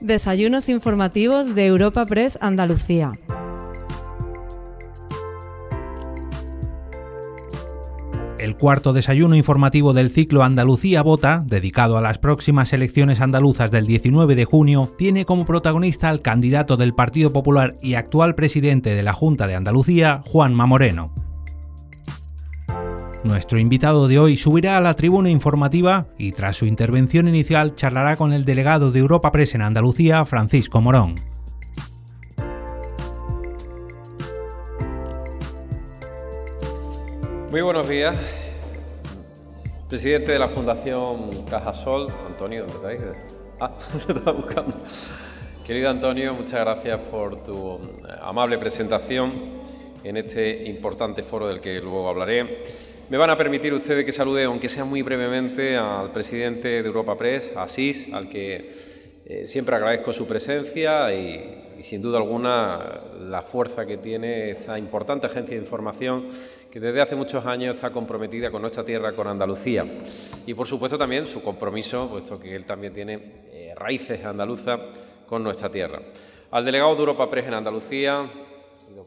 [0.00, 3.18] Desayunos informativos de Europa Press Andalucía.
[8.38, 13.86] El cuarto desayuno informativo del ciclo Andalucía Vota, dedicado a las próximas elecciones andaluzas del
[13.86, 19.02] 19 de junio, tiene como protagonista al candidato del Partido Popular y actual presidente de
[19.02, 21.27] la Junta de Andalucía, Juanma Moreno.
[23.28, 28.16] Nuestro invitado de hoy subirá a la tribuna informativa y tras su intervención inicial charlará
[28.16, 31.16] con el delegado de Europa Press en Andalucía, Francisco Morón.
[37.50, 38.16] Muy buenos días.
[39.90, 43.14] Presidente de la Fundación Cajasol, Antonio, ¿dónde estáis?
[43.60, 43.72] Ah,
[44.06, 44.74] te estaba buscando.
[45.66, 47.78] Querido Antonio, muchas gracias por tu
[48.22, 49.34] amable presentación
[50.02, 52.87] en este importante foro del que luego hablaré.
[53.10, 57.16] Me van a permitir ustedes que salude, aunque sea muy brevemente, al presidente de Europa
[57.16, 58.70] Press, Asís, al que
[59.24, 65.26] eh, siempre agradezco su presencia y, sin duda alguna la fuerza que tiene esta importante
[65.26, 66.26] agencia de información
[66.70, 69.86] que desde hace muchos años está comprometida con nuestra tierra, con Andalucía.
[70.44, 73.14] Y por supuesto también su compromiso, puesto que él también tiene
[73.52, 74.80] eh, raíces andaluzas
[75.26, 76.02] con nuestra tierra.
[76.50, 78.28] Al delegado de Europa Press en Andalucía,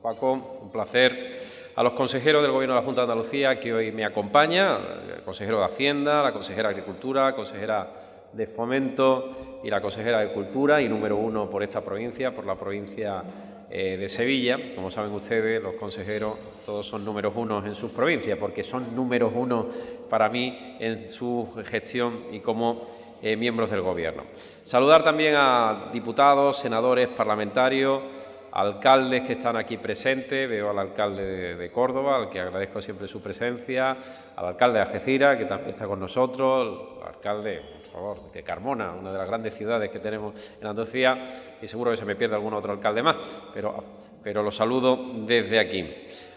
[0.01, 1.39] Paco, un placer
[1.81, 4.77] a los consejeros del Gobierno de la Junta de Andalucía que hoy me acompaña,
[5.15, 7.87] el consejero de Hacienda, la consejera de Agricultura, la consejera
[8.31, 12.53] de Fomento y la consejera de Cultura y número uno por esta provincia, por la
[12.53, 13.23] provincia
[13.67, 14.59] eh, de Sevilla.
[14.75, 16.35] Como saben ustedes, los consejeros
[16.67, 19.65] todos son números uno en sus provincias porque son números uno
[20.07, 22.89] para mí en su gestión y como
[23.23, 24.25] eh, miembros del Gobierno.
[24.61, 28.03] Saludar también a diputados, senadores, parlamentarios,
[28.51, 33.21] alcaldes que están aquí presentes, veo al alcalde de, Córdoba, al que agradezco siempre su
[33.21, 33.97] presencia,
[34.35, 38.91] al alcalde de Algeciras, que también está con nosotros, al alcalde, por favor, de Carmona,
[38.91, 42.35] una de las grandes ciudades que tenemos en Andalucía, y seguro que se me pierde
[42.35, 43.15] algún otro alcalde más,
[43.53, 43.83] pero,
[44.23, 45.87] pero los saludo desde aquí.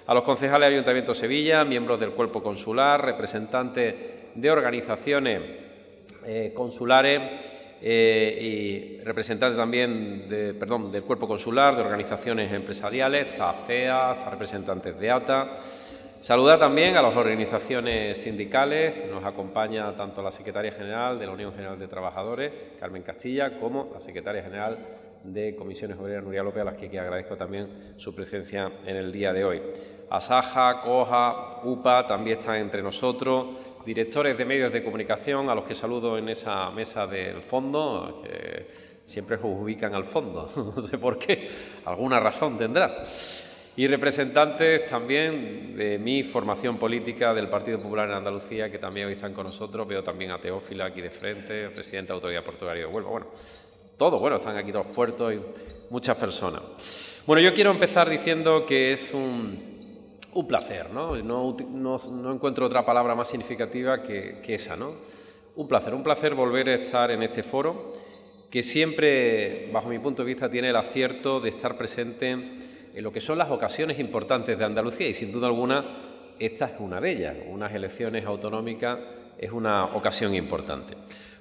[0.07, 3.95] A los concejales del Ayuntamiento de Sevilla, miembros del cuerpo consular, representantes
[4.35, 5.43] de organizaciones
[6.27, 7.21] eh, consulares,
[7.87, 14.31] eh, y representante también de, perdón, del cuerpo consular, de organizaciones empresariales, está FEA, está
[14.31, 15.59] representantes de ATA.
[16.19, 21.53] Saludar también a las organizaciones sindicales, nos acompaña tanto la secretaria general de la Unión
[21.53, 24.79] General de Trabajadores, Carmen Castilla, como la secretaria general
[25.23, 27.69] de Comisiones Obreras, Nuria López, a las que agradezco también
[27.99, 29.61] su presencia en el día de hoy.
[30.09, 33.47] Asaja, COJA, UPA también están entre nosotros
[33.85, 38.67] directores de medios de comunicación, a los que saludo en esa mesa del fondo, que
[39.05, 41.49] siempre os ubican al fondo, no sé por qué,
[41.85, 43.05] alguna razón tendrá.
[43.77, 49.15] Y representantes también de mi formación política del Partido Popular en Andalucía, que también hoy
[49.15, 49.89] están con nosotros.
[49.89, 53.11] Veo también a Teófila aquí de frente, presidente de la Autoridad Portuaria de Huelva.
[53.11, 53.27] Bueno,
[53.99, 55.41] todos, bueno, están aquí todos puertos y
[55.91, 56.63] muchas personas.
[57.27, 59.74] Bueno, yo quiero empezar diciendo que es un,
[60.35, 61.17] un placer, ¿no?
[61.17, 64.93] No, encuentro otra palabra más significativa que, esa, ¿no?
[65.57, 67.93] Un placer, un placer volver a estar en este foro
[68.51, 73.13] que siempre, bajo mi punto de vista, tiene el acierto de estar presente en lo
[73.13, 75.85] que son las ocasiones importantes de Andalucía y sin duda alguna
[76.39, 77.37] esta es una de ellas.
[77.49, 78.99] Unas elecciones autonómicas
[79.39, 80.95] es una ocasión importante.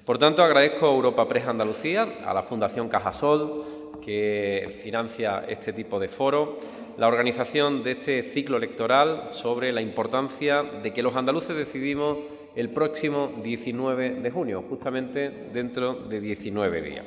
[0.04, 5.98] Por tanto, agradezco a Europa Press Andalucía, a la Fundación Cajasol, que financia este tipo
[5.98, 6.58] de foro,
[6.96, 12.18] la organización de este ciclo electoral sobre la importancia de que los andaluces decidimos
[12.54, 17.04] el próximo 19 de junio, justamente dentro de 19 días.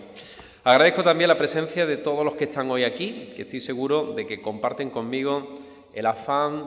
[0.63, 4.25] Agradezco también la presencia de todos los que están hoy aquí, que estoy seguro de
[4.25, 5.47] que comparten conmigo
[5.93, 6.65] el afán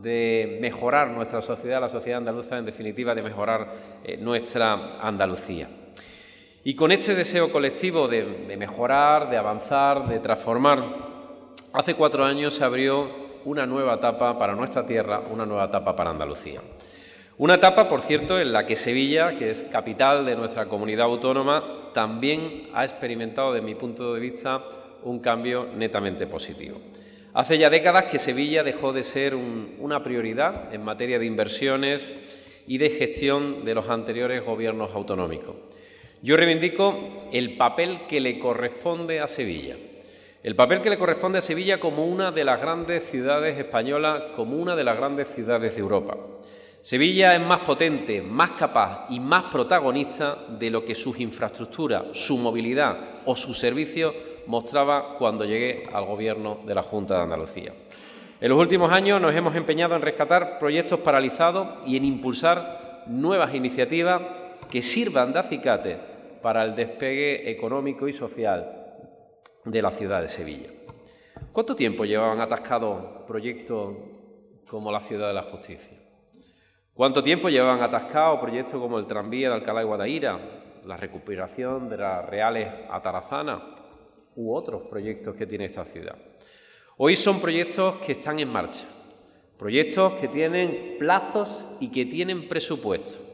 [0.00, 3.66] de mejorar nuestra sociedad, la sociedad andaluza, en definitiva, de mejorar
[4.04, 5.68] eh, nuestra Andalucía.
[6.62, 11.09] Y con este deseo colectivo de mejorar, de avanzar, de transformar
[11.72, 13.08] Hace cuatro años se abrió
[13.44, 16.60] una nueva etapa para nuestra tierra, una nueva etapa para Andalucía.
[17.38, 21.92] Una etapa, por cierto, en la que Sevilla, que es capital de nuestra comunidad autónoma,
[21.94, 24.64] también ha experimentado, desde mi punto de vista,
[25.04, 26.80] un cambio netamente positivo.
[27.34, 32.16] Hace ya décadas que Sevilla dejó de ser una prioridad en materia de inversiones
[32.66, 35.54] y de gestión de los anteriores gobiernos autonómicos.
[36.20, 39.76] Yo reivindico el papel que le corresponde a Sevilla
[40.42, 44.56] el papel que le corresponde a Sevilla como una de las grandes ciudades españolas, como
[44.56, 46.16] una de las grandes ciudades de Europa.
[46.80, 52.38] Sevilla es más potente, más capaz y más protagonista de lo que sus infraestructuras, su
[52.38, 52.96] movilidad
[53.26, 54.14] o sus servicios
[54.46, 57.74] mostraba cuando llegué al gobierno de la Junta de Andalucía.
[58.40, 63.54] En los últimos años nos hemos empeñado en rescatar proyectos paralizados y en impulsar nuevas
[63.54, 64.22] iniciativas
[64.70, 65.98] que sirvan de acicate
[66.40, 68.79] para el despegue económico y social
[69.64, 70.70] de la ciudad de Sevilla.
[71.52, 73.96] ¿Cuánto tiempo llevaban atascados proyectos
[74.68, 75.96] como la Ciudad de la Justicia?
[76.94, 80.38] ¿Cuánto tiempo llevaban atascados proyectos como el tranvía de Alcalá y Guadaira,
[80.84, 83.62] la recuperación de las reales Atarazana
[84.36, 86.16] u otros proyectos que tiene esta ciudad?
[86.96, 88.86] Hoy son proyectos que están en marcha,
[89.58, 93.29] proyectos que tienen plazos y que tienen presupuesto.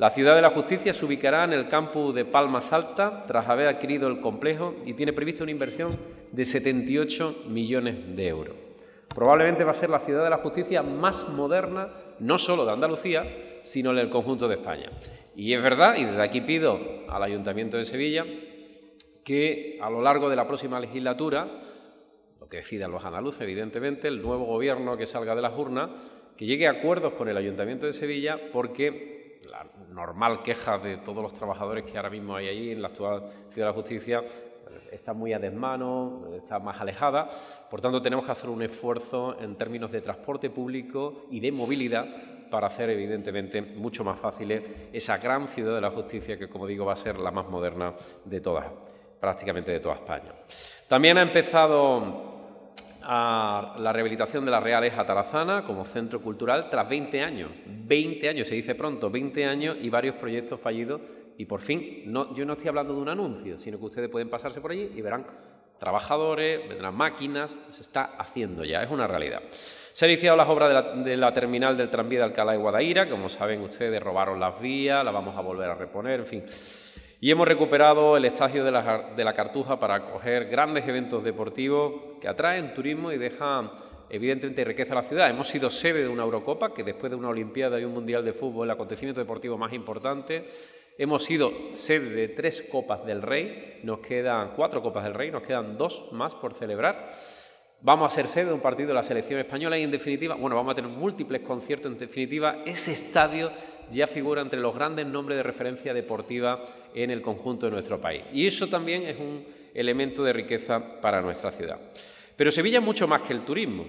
[0.00, 3.68] La Ciudad de la Justicia se ubicará en el campus de Palmas Alta tras haber
[3.68, 5.90] adquirido el complejo y tiene previsto una inversión
[6.32, 8.54] de 78 millones de euros.
[9.14, 13.60] Probablemente va a ser la Ciudad de la Justicia más moderna, no solo de Andalucía,
[13.62, 14.90] sino del conjunto de España.
[15.36, 16.80] Y es verdad, y desde aquí pido
[17.10, 18.24] al Ayuntamiento de Sevilla
[19.22, 21.46] que a lo largo de la próxima legislatura,
[22.40, 25.90] lo que decidan los andaluces, evidentemente, el nuevo gobierno que salga de las urnas,
[26.38, 31.22] que llegue a acuerdos con el Ayuntamiento de Sevilla porque la normal queja de todos
[31.22, 34.22] los trabajadores que ahora mismo hay allí en la actual Ciudad de la Justicia
[34.90, 37.28] está muy a desmano, está más alejada.
[37.70, 42.06] Por tanto, tenemos que hacer un esfuerzo en términos de transporte público y de movilidad
[42.50, 44.50] para hacer, evidentemente, mucho más fácil
[44.92, 47.94] esa gran ciudad de la justicia que, como digo, va a ser la más moderna
[48.24, 48.66] de todas,
[49.20, 50.32] prácticamente de toda España.
[50.88, 52.29] También ha empezado
[53.12, 57.50] a la rehabilitación de la Reales Atarazana como centro cultural tras 20 años.
[57.66, 61.00] 20 años, se dice pronto, 20 años y varios proyectos fallidos.
[61.36, 64.60] Y por fin, yo no estoy hablando de un anuncio, sino que ustedes pueden pasarse
[64.60, 65.26] por allí y verán
[65.76, 69.42] trabajadores, vendrán máquinas, se está haciendo ya, es una realidad.
[69.50, 72.58] Se han iniciado las obras de la, de la terminal del tranvía de Alcalá y
[72.58, 76.44] Guadaira, como saben ustedes, robaron las vías, la vamos a volver a reponer, en fin.
[77.22, 82.72] Y hemos recuperado el estadio de la, Cartuja para acoger grandes eventos deportivos que atraen
[82.72, 83.70] turismo y dejan
[84.08, 85.28] evidentemente riqueza a la ciudad.
[85.28, 88.32] Hemos sido sede de una Eurocopa, que después de una Olimpiada y un Mundial de
[88.32, 90.48] Fútbol, el acontecimiento deportivo más importante.
[90.96, 95.42] Hemos sido sede de tres Copas del Rey, nos quedan cuatro Copas del Rey, nos
[95.42, 97.10] quedan dos más por celebrar.
[97.82, 100.56] Vamos a ser sede de un partido de la selección española y en definitiva, bueno,
[100.56, 103.50] vamos a tener múltiples conciertos, en definitiva, ese estadio
[103.90, 106.62] ya figura entre los grandes nombres de referencia deportiva
[106.94, 108.22] en el conjunto de nuestro país.
[108.32, 109.44] Y eso también es un
[109.74, 111.78] elemento de riqueza para nuestra ciudad.
[112.36, 113.84] Pero Sevilla es mucho más que el turismo,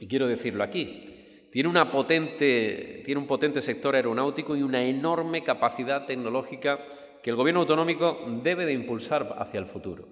[0.00, 1.14] y quiero decirlo aquí.
[1.50, 6.78] Tiene, una potente, tiene un potente sector aeronáutico y una enorme capacidad tecnológica
[7.22, 10.06] que el Gobierno autonómico debe de impulsar hacia el futuro.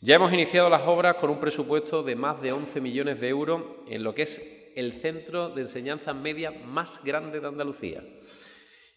[0.00, 3.62] Ya hemos iniciado las obras con un presupuesto de más de 11 millones de euros
[3.88, 8.04] en lo que es el centro de enseñanza media más grande de Andalucía.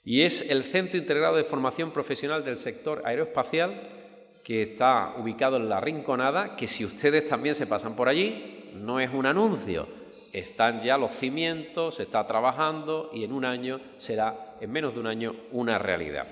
[0.03, 3.81] Y es el Centro Integrado de Formación Profesional del Sector Aeroespacial,
[4.43, 8.99] que está ubicado en La Rinconada, que si ustedes también se pasan por allí, no
[8.99, 9.87] es un anuncio,
[10.33, 14.99] están ya los cimientos, se está trabajando y en un año será, en menos de
[15.01, 16.25] un año, una realidad.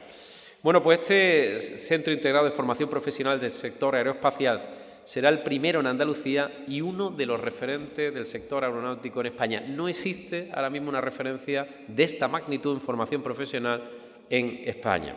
[0.63, 4.62] Bueno, pues este Centro Integrado de Formación Profesional del Sector Aeroespacial
[5.10, 9.60] será el primero en Andalucía y uno de los referentes del sector aeronáutico en España.
[9.68, 13.90] No existe ahora mismo una referencia de esta magnitud en formación profesional
[14.30, 15.16] en España.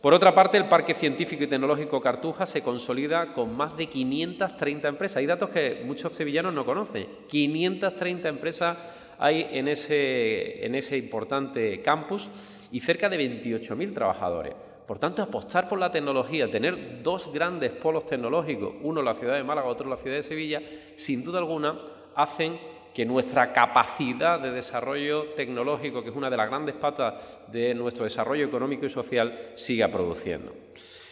[0.00, 4.88] Por otra parte, el Parque Científico y Tecnológico Cartuja se consolida con más de 530
[4.88, 5.18] empresas.
[5.18, 7.06] Hay datos que muchos sevillanos no conocen.
[7.28, 8.76] 530 empresas
[9.20, 12.28] hay en ese, en ese importante campus
[12.72, 14.54] y cerca de 28.000 trabajadores.
[14.86, 19.36] Por tanto, apostar por la tecnología, tener dos grandes polos tecnológicos, uno en la ciudad
[19.36, 20.60] de Málaga, otro en la ciudad de Sevilla,
[20.96, 21.78] sin duda alguna
[22.14, 22.58] hacen
[22.92, 28.04] que nuestra capacidad de desarrollo tecnológico, que es una de las grandes patas de nuestro
[28.04, 30.52] desarrollo económico y social, siga produciendo.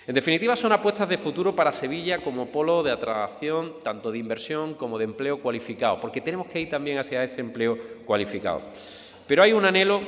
[0.07, 4.75] En definitiva, son apuestas de futuro para Sevilla como polo de atracción tanto de inversión
[4.75, 8.63] como de empleo cualificado, porque tenemos que ir también hacia ese empleo cualificado.
[9.27, 10.01] Pero hay un anhelo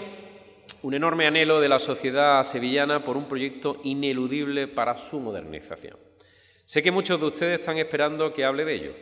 [0.82, 5.96] un enorme anhelo de la sociedad sevillana por un proyecto ineludible para su modernización.
[6.64, 8.94] Sé que muchos de ustedes están esperando que hable de ello.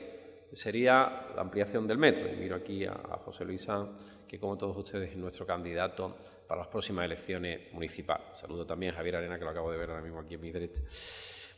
[0.52, 2.26] Sería la ampliación del metro.
[2.30, 2.94] Y miro aquí a,
[3.25, 3.66] José Luis
[4.28, 8.26] que como todos ustedes es nuestro candidato para las próximas elecciones municipales.
[8.34, 10.50] Saludo también a Javier Arena, que lo acabo de ver ahora mismo aquí en mi
[10.50, 10.82] derecha.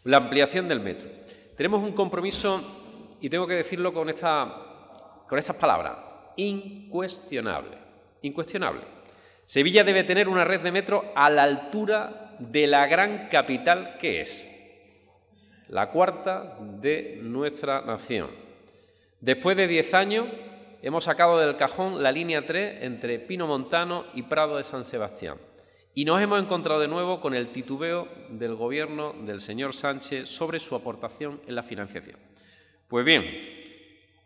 [0.05, 1.09] La ampliación del metro.
[1.57, 5.97] Tenemos un compromiso, y tengo que decirlo con, esta, con estas palabras,
[6.37, 7.79] incuestionable.
[8.23, 9.02] Incuestionable
[9.53, 14.23] Sevilla debe tener una red de metro a la altura de la gran capital que
[14.23, 14.51] es,
[15.69, 18.31] la cuarta de nuestra nación.
[19.21, 20.27] Después de diez años,
[20.81, 25.37] hemos sacado del cajón la línea 3 entre Pino Montano y Prado de San Sebastián.
[25.93, 30.61] Y nos hemos encontrado de nuevo con el titubeo del gobierno del señor Sánchez sobre
[30.61, 32.17] su aportación en la financiación.
[32.89, 33.27] Pues bien,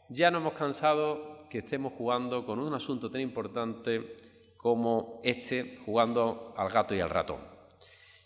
[0.09, 4.26] ya no hemos cansado que estemos jugando con un asunto tan importante
[4.67, 7.39] como este jugando al gato y al ratón.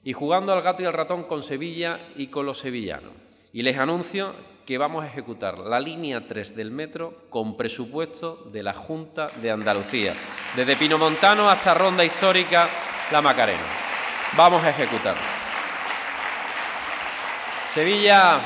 [0.02, 3.12] Y jugando al gato y al ratón con Sevilla y con los sevillanos.
[3.52, 4.32] Y les anuncio
[4.64, 9.50] que vamos a ejecutar la línea 3 del metro con presupuesto de la Junta de
[9.50, 10.14] Andalucía,
[10.56, 12.70] desde Pinomontano hasta Ronda Histórica
[13.12, 13.60] La Macarena.
[14.34, 15.20] Vamos a ejecutarlo.
[17.66, 18.40] Sevilla,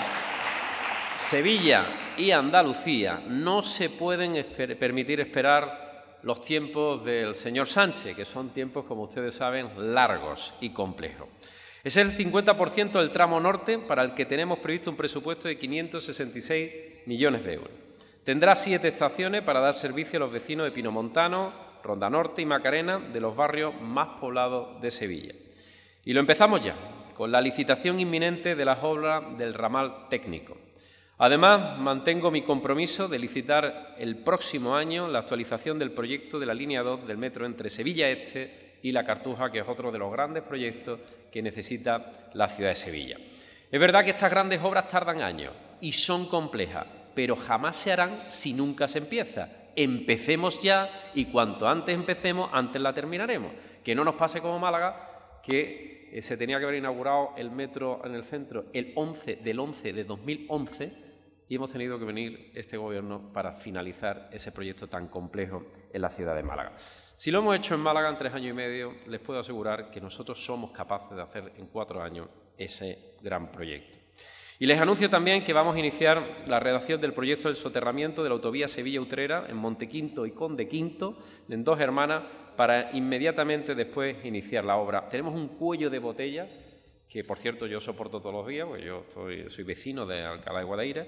[1.17, 1.85] Sevilla
[2.17, 4.45] y Andalucía no se pueden
[4.81, 5.84] permitir esperar
[6.25, 11.28] los tiempos del señor Sánchez, que son tiempos, como ustedes saben, largos y complejos.
[11.85, 16.73] Es el 50% del tramo norte para el que tenemos previsto un presupuesto de 566
[17.04, 17.71] millones de euros.
[18.25, 21.52] Tendrá siete estaciones para dar servicio a los vecinos de Pinomontano,
[21.83, 25.35] Ronda Norte y Macarena de los barrios más poblados de Sevilla.
[26.07, 26.75] Y lo empezamos ya,
[27.14, 30.57] con la licitación inminente de las obras del ramal técnico.
[31.25, 36.52] Además, mantengo mi compromiso de licitar el próximo año la actualización del proyecto de la
[36.52, 40.12] línea 2 del metro entre Sevilla Este y la Cartuja, que es otro de los
[40.12, 41.00] grandes proyectos
[41.33, 43.16] que necesita la ciudad de Sevilla.
[43.73, 48.14] Es verdad que estas grandes obras tardan años y son complejas, pero jamás se harán
[48.28, 49.49] si nunca se empieza.
[49.75, 53.50] Empecemos ya y cuanto antes empecemos, antes la terminaremos.
[53.83, 58.02] Que no nos pase como Málaga, que eh, se tenía que haber inaugurado el metro
[58.04, 61.04] en el centro el 11 del 11 de 2011
[61.49, 66.11] y hemos tenido que venir este gobierno para finalizar ese proyecto tan complejo en la
[66.11, 66.73] ciudad de Málaga.
[67.17, 70.01] Si lo hemos hecho en Málaga en tres años y medio, les puedo asegurar que
[70.01, 73.99] nosotros somos capaces de hacer en cuatro años ese gran proyecto.
[74.59, 78.29] Y les anuncio también que vamos a iniciar la redacción del proyecto del soterramiento de
[78.29, 82.23] la autovía Sevilla-Utrera en Montequinto y Conde Quinto, en dos hermanas,
[82.57, 85.09] para inmediatamente después iniciar la obra.
[85.09, 86.49] Tenemos un cuello de botella
[87.14, 89.04] que por cierto yo soporto todos los días, porque yo
[89.49, 91.06] soy vecino de Alcalá de Guadaira,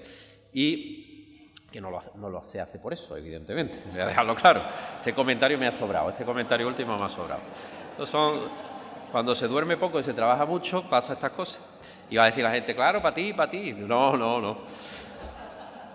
[0.53, 4.61] y que no lo, se hace por eso, evidentemente, voy a dejarlo claro.
[4.99, 7.41] Este comentario me ha sobrado, este comentario último me ha sobrado.
[8.05, 8.39] son,
[9.11, 11.61] cuando se duerme poco y se trabaja mucho, pasa estas cosas.
[12.09, 13.73] Y va a decir la gente, claro, para ti, para ti.
[13.73, 14.59] No, no, no.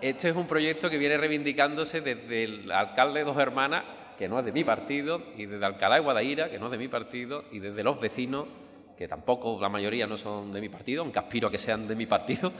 [0.02, 3.85] Este es un proyecto que viene reivindicándose desde el alcalde de Dos Hermanas,
[4.19, 6.76] que no es de mi partido, y desde Alcalá de Guadaira, que no es de
[6.76, 8.47] mi partido, y desde los vecinos
[9.03, 11.97] que tampoco la mayoría no son de mi partido, aunque aspiro a que sean de
[11.97, 12.53] mi partido,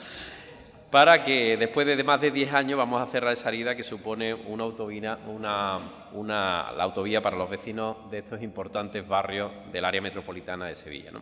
[0.91, 4.35] para que después de más de 10 años vamos a cerrar esa herida que supone
[4.35, 5.79] una autovía, una,
[6.13, 11.13] una, la autovía para los vecinos de estos importantes barrios del área metropolitana de Sevilla.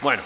[0.00, 0.22] Bueno.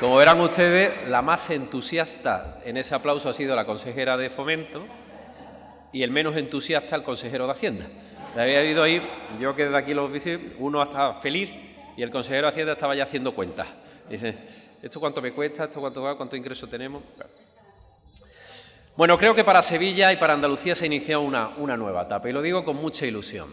[0.00, 4.84] Como verán ustedes, la más entusiasta en ese aplauso ha sido la consejera de Fomento,
[5.94, 7.86] y el menos entusiasta el consejero de Hacienda.
[8.34, 9.00] Le había ido ahí,
[9.40, 10.20] yo que desde aquí lo vi,
[10.58, 11.50] uno estaba feliz
[11.96, 13.68] y el consejero de Hacienda estaba ya haciendo cuentas.
[14.10, 14.34] Dice,
[14.82, 15.64] ¿esto cuánto me cuesta?
[15.64, 16.16] ¿Esto cuánto va?
[16.16, 17.00] ¿Cuánto ingreso tenemos?
[18.96, 22.28] Bueno, creo que para Sevilla y para Andalucía se ha iniciado una, una nueva etapa
[22.28, 23.48] y lo digo con mucha ilusión.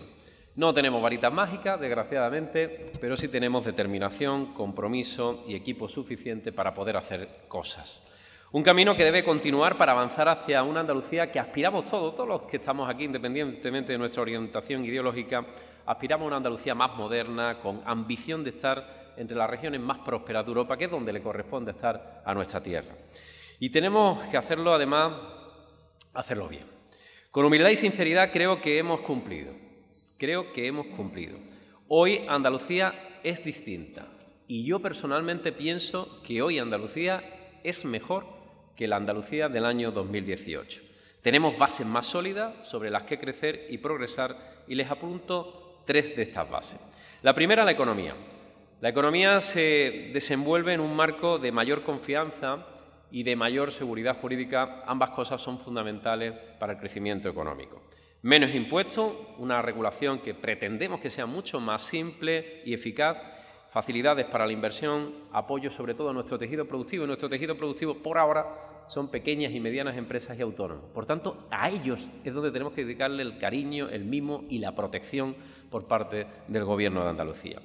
[0.55, 6.97] No tenemos varitas mágicas, desgraciadamente, pero sí tenemos determinación, compromiso y equipo suficiente para poder
[6.97, 8.10] hacer cosas.
[8.53, 12.41] Un camino que debe continuar para avanzar hacia una Andalucía que aspiramos todos, todos los
[12.41, 15.45] que estamos aquí, independientemente de nuestra orientación ideológica,
[15.85, 20.43] aspiramos a una Andalucía más moderna, con ambición de estar entre las regiones más prósperas
[20.43, 22.93] de Europa, que es donde le corresponde estar a nuestra tierra.
[23.57, 25.13] Y tenemos que hacerlo, además,
[26.13, 26.65] hacerlo bien.
[27.31, 29.53] Con humildad y sinceridad creo que hemos cumplido.
[30.17, 31.37] Creo que hemos cumplido.
[31.87, 32.93] Hoy Andalucía
[33.23, 34.07] es distinta.
[34.45, 37.23] Y yo personalmente pienso que hoy Andalucía
[37.63, 38.40] es mejor
[38.75, 40.81] que la Andalucía del año 2018.
[41.21, 46.23] Tenemos bases más sólidas sobre las que crecer y progresar y les apunto tres de
[46.23, 46.79] estas bases.
[47.21, 48.15] La primera, la economía.
[48.81, 52.65] La economía se desenvuelve en un marco de mayor confianza
[53.11, 54.83] y de mayor seguridad jurídica.
[54.87, 57.81] Ambas cosas son fundamentales para el crecimiento económico.
[58.23, 63.17] Menos impuestos, una regulación que pretendemos que sea mucho más simple y eficaz,
[63.71, 67.05] facilidades para la inversión, apoyo sobre todo a nuestro tejido productivo.
[67.05, 68.45] Y nuestro tejido productivo, por ahora,
[68.87, 70.89] son pequeñas y medianas empresas y autónomos.
[70.93, 74.75] Por tanto, a ellos es donde tenemos que dedicarle el cariño, el mimo y la
[74.75, 75.35] protección
[75.69, 77.61] por parte del Gobierno de Andalucía.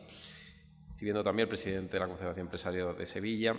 [0.90, 3.56] Estoy viendo también el presidente de la Confederación Empresaria de Sevilla.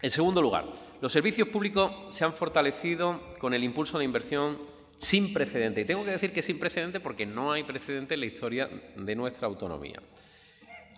[0.00, 0.64] En segundo lugar,
[1.02, 4.58] los servicios públicos se han fortalecido con el impulso de inversión
[4.96, 5.82] sin precedente.
[5.82, 9.14] Y tengo que decir que sin precedente porque no hay precedente en la historia de
[9.14, 10.00] nuestra autonomía.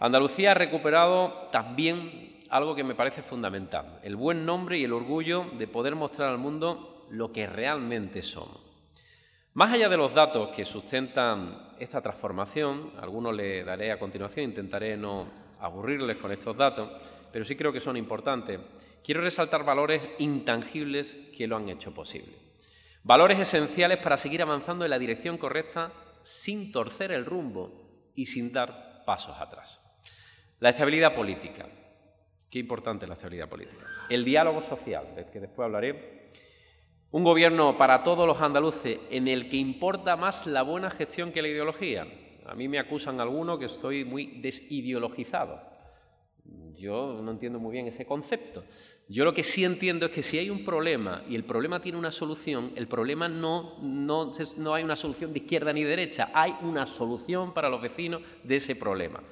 [0.01, 5.45] Andalucía ha recuperado también algo que me parece fundamental, el buen nombre y el orgullo
[5.59, 8.63] de poder mostrar al mundo lo que realmente somos.
[9.53, 14.97] Más allá de los datos que sustentan esta transformación, algunos le daré a continuación, intentaré
[14.97, 15.27] no
[15.61, 16.89] aburrirles con estos datos,
[17.31, 18.59] pero sí creo que son importantes,
[19.05, 22.33] quiero resaltar valores intangibles que lo han hecho posible.
[23.03, 25.93] Valores esenciales para seguir avanzando en la dirección correcta
[26.23, 29.90] sin torcer el rumbo y sin dar pasos atrás.
[30.61, 31.67] La estabilidad política.
[32.51, 33.87] Qué importante la estabilidad política.
[34.11, 36.29] El diálogo social, del que después hablaré.
[37.13, 41.41] Un gobierno para todos los andaluces en el que importa más la buena gestión que
[41.41, 42.07] la ideología.
[42.45, 45.63] A mí me acusan algunos que estoy muy desideologizado.
[46.75, 48.65] Yo no entiendo muy bien ese concepto.
[49.09, 51.97] Yo lo que sí entiendo es que si hay un problema y el problema tiene
[51.97, 56.31] una solución, el problema no, no, no hay una solución de izquierda ni de derecha,
[56.35, 59.23] hay una solución para los vecinos de ese problema.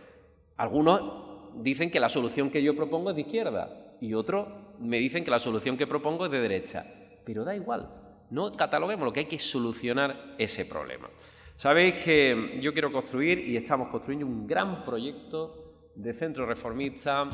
[0.58, 4.48] Algunos dicen que la solución que yo propongo es de izquierda y otros
[4.80, 6.84] me dicen que la solución que propongo es de derecha.
[7.24, 7.88] Pero da igual,
[8.30, 11.08] no cataloguemos lo que hay que solucionar ese problema.
[11.56, 17.28] Sabéis que yo quiero construir y estamos construyendo un gran proyecto de centro reformista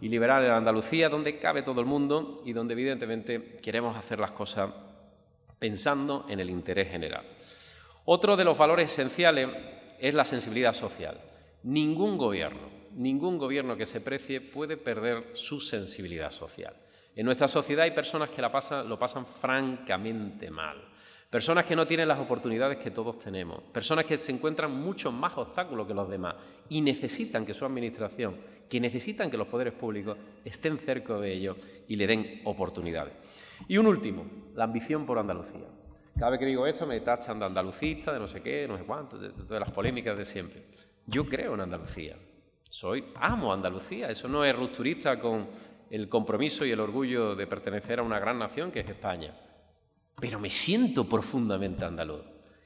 [0.00, 4.30] y liberal en Andalucía, donde cabe todo el mundo y donde evidentemente queremos hacer las
[4.30, 4.70] cosas
[5.58, 7.24] pensando en el interés general.
[8.04, 9.48] Otro de los valores esenciales
[9.98, 11.18] es la sensibilidad social.
[11.64, 16.74] Ningún gobierno, ningún gobierno que se precie puede perder su sensibilidad social.
[17.16, 20.76] En nuestra sociedad hay personas que la pasan, lo pasan francamente mal.
[21.28, 23.62] Personas que no tienen las oportunidades que todos tenemos.
[23.64, 26.36] Personas que se encuentran muchos más obstáculos que los demás
[26.70, 28.36] y necesitan que su administración,
[28.68, 33.12] que necesitan que los poderes públicos estén cerca de ellos y le den oportunidades.
[33.66, 34.24] Y un último,
[34.54, 35.66] la ambición por Andalucía.
[36.18, 38.84] Cada vez que digo esto me tachan de andalucista, de no sé qué, no sé
[38.84, 40.62] cuánto, de, de las polémicas de siempre.
[41.08, 42.16] Yo creo en Andalucía.
[42.68, 44.10] Soy, amo Andalucía.
[44.10, 45.48] Eso no es rupturista con
[45.90, 49.34] el compromiso y el orgullo de pertenecer a una gran nación que es España.
[50.20, 52.24] Pero me siento profundamente andaluz.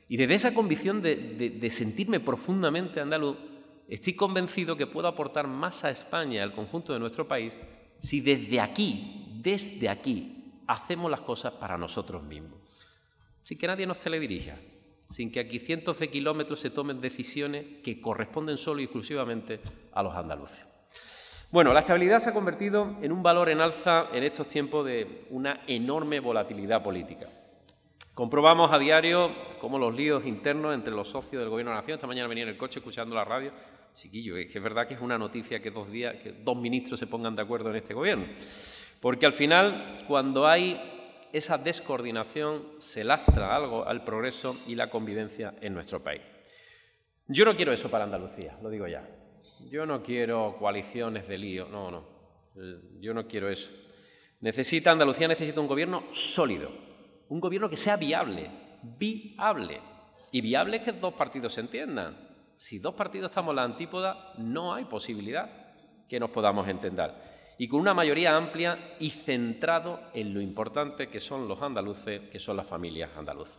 [0.09, 3.37] Y desde esa convicción de, de sentirme profundamente andaluz,
[3.89, 7.57] estoy convencido que puedo aportar más a España, al conjunto de nuestro país,
[8.01, 12.61] si desde aquí, desde aquí, hacemos las cosas para nosotros mismos.
[13.45, 14.57] Sin que nadie nos teledirija,
[15.13, 19.61] sin que aquí cientos de kilómetros se tomen decisiones que corresponden solo y exclusivamente
[19.93, 20.67] a los andaluces.
[21.51, 25.27] Bueno, la estabilidad se ha convertido en un valor en alza en estos tiempos de
[25.29, 27.29] una enorme volatilidad política.
[28.15, 32.07] Comprobamos a diario cómo los líos internos entre los socios del Gobierno de Nación, esta
[32.07, 33.53] mañana venía en el coche escuchando la radio,
[33.93, 36.99] chiquillo, es que es verdad que es una noticia que dos días, que dos ministros
[36.99, 38.25] se pongan de acuerdo en este Gobierno.
[39.01, 41.02] Porque al final, cuando hay
[41.33, 46.23] esa descoordinación se lastra algo al progreso y la convivencia en nuestro país.
[47.27, 49.09] Yo no quiero eso para Andalucía, lo digo ya.
[49.71, 52.07] Yo no quiero coaliciones de lío, no, no.
[53.01, 53.71] Yo no quiero eso.
[54.41, 56.71] Necesita Andalucía necesita un gobierno sólido,
[57.29, 58.51] un gobierno que sea viable,
[58.83, 59.81] viable.
[60.33, 62.17] Y viable es que dos partidos se entiendan.
[62.57, 65.51] Si dos partidos estamos en la antípoda, no hay posibilidad
[66.09, 71.21] que nos podamos entender y con una mayoría amplia y centrado en lo importante que
[71.21, 73.59] son los andaluces, que son las familias andaluzas.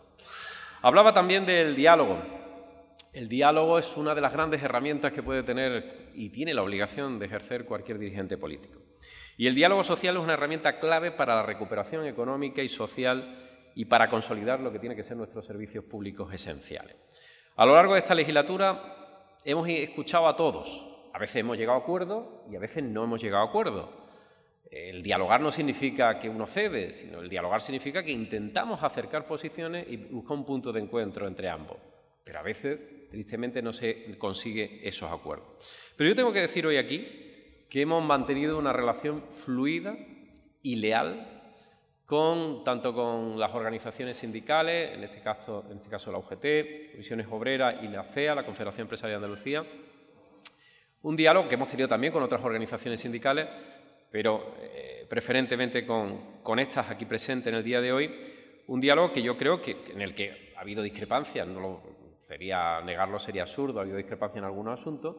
[0.82, 2.18] Hablaba también del diálogo.
[3.14, 7.20] El diálogo es una de las grandes herramientas que puede tener y tiene la obligación
[7.20, 8.82] de ejercer cualquier dirigente político.
[9.38, 13.34] Y el diálogo social es una herramienta clave para la recuperación económica y social
[13.76, 16.96] y para consolidar lo que tiene que ser nuestros servicios públicos esenciales.
[17.56, 21.82] A lo largo de esta legislatura hemos escuchado a todos, a veces hemos llegado a
[21.82, 24.04] acuerdo y a veces no hemos llegado a acuerdo.
[24.70, 29.86] El dialogar no significa que uno cede, sino el dialogar significa que intentamos acercar posiciones
[29.88, 31.78] y buscar un punto de encuentro entre ambos.
[32.24, 35.46] Pero a veces, tristemente, no se consigue esos acuerdos.
[35.96, 37.08] Pero yo tengo que decir hoy aquí
[37.70, 39.96] que hemos mantenido una relación fluida
[40.64, 41.30] y leal
[42.08, 47.28] con, tanto con las organizaciones sindicales, en este caso, en este caso la UGT, Misiones
[47.30, 49.64] Obreras y la CEA, la Confederación Empresaria de Andalucía,
[51.04, 53.48] un diálogo que hemos tenido también con otras organizaciones sindicales,
[54.10, 58.12] pero eh, preferentemente con, estas aquí presentes en el día de hoy,
[58.68, 61.82] un diálogo que yo creo que en el que ha habido discrepancias, no lo
[62.28, 65.18] sería negarlo sería absurdo, ha habido discrepancia en algunos asuntos,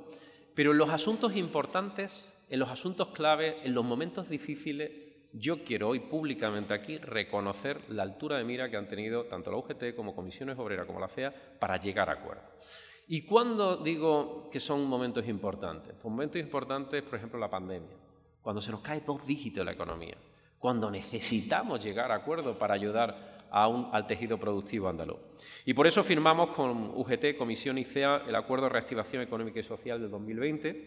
[0.54, 4.90] pero en los asuntos importantes, en los asuntos clave, en los momentos difíciles,
[5.32, 9.58] yo quiero hoy públicamente aquí reconocer la altura de mira que han tenido tanto la
[9.58, 12.93] UGT como Comisiones Obreras como la CEA para llegar a acuerdos.
[13.06, 15.94] ¿Y cuándo digo que son momentos importantes?
[16.00, 17.96] Pues momentos importantes, por ejemplo, la pandemia,
[18.40, 20.16] cuando se nos cae dos dígitos la economía,
[20.58, 25.18] cuando necesitamos llegar a acuerdos para ayudar al tejido productivo andaluz.
[25.64, 29.62] Y por eso firmamos con UGT, Comisión y CEA el Acuerdo de Reactivación Económica y
[29.62, 30.86] Social del 2020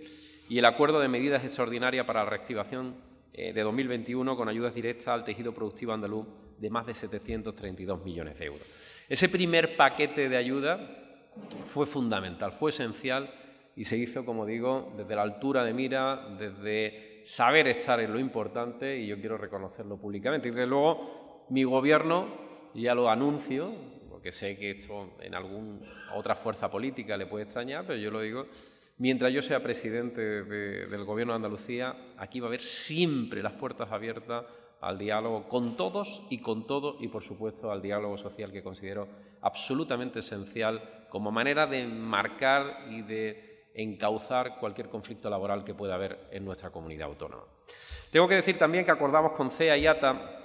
[0.49, 2.95] y el Acuerdo de Medidas Extraordinarias para la Reactivación
[3.31, 6.25] eh, de 2021 con ayudas directas al tejido productivo andaluz
[6.57, 8.67] de más de 732 millones de euros.
[9.07, 11.06] Ese primer paquete de ayuda
[11.65, 13.29] fue fundamental, fue esencial
[13.75, 18.19] y se hizo, como digo, desde la altura de mira, desde saber estar en lo
[18.19, 20.47] importante y yo quiero reconocerlo públicamente.
[20.47, 22.27] Y desde luego, mi gobierno,
[22.73, 23.71] ya lo anuncio,
[24.09, 25.79] porque sé que esto en alguna
[26.15, 28.47] otra fuerza política le puede extrañar, pero yo lo digo,
[28.99, 33.91] Mientras yo sea presidente del Gobierno de Andalucía, aquí va a haber siempre las puertas
[33.91, 34.45] abiertas
[34.81, 39.07] al diálogo con todos y con todo y, por supuesto, al diálogo social que considero
[39.41, 46.27] absolutamente esencial como manera de marcar y de encauzar cualquier conflicto laboral que pueda haber
[46.31, 47.43] en nuestra comunidad autónoma.
[48.11, 50.37] Tengo que decir también que acordamos con CEA y ATA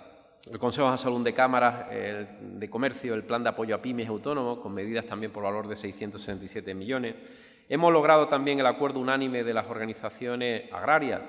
[0.50, 4.58] el Consejo de Salud de Cámaras de Comercio, el Plan de Apoyo a Pymes Autónomos,
[4.58, 7.14] con medidas también por valor de 667 millones.
[7.68, 11.20] Hemos logrado también el acuerdo unánime de las organizaciones agrarias.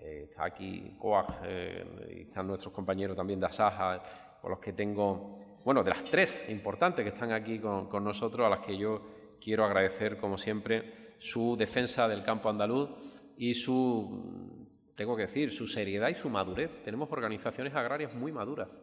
[0.00, 4.02] Eh, está aquí COAG, eh, están nuestros compañeros también de Asaja,
[4.40, 8.50] con los que tengo, bueno, de las tres importantes que están aquí con, nosotros, a
[8.50, 9.02] las que yo
[9.40, 12.88] quiero agradecer, como siempre, su defensa del campo andaluz
[13.36, 16.70] y su tengo que decir, su seriedad y su madurez.
[16.84, 18.78] Tenemos organizaciones agrarias muy maduras,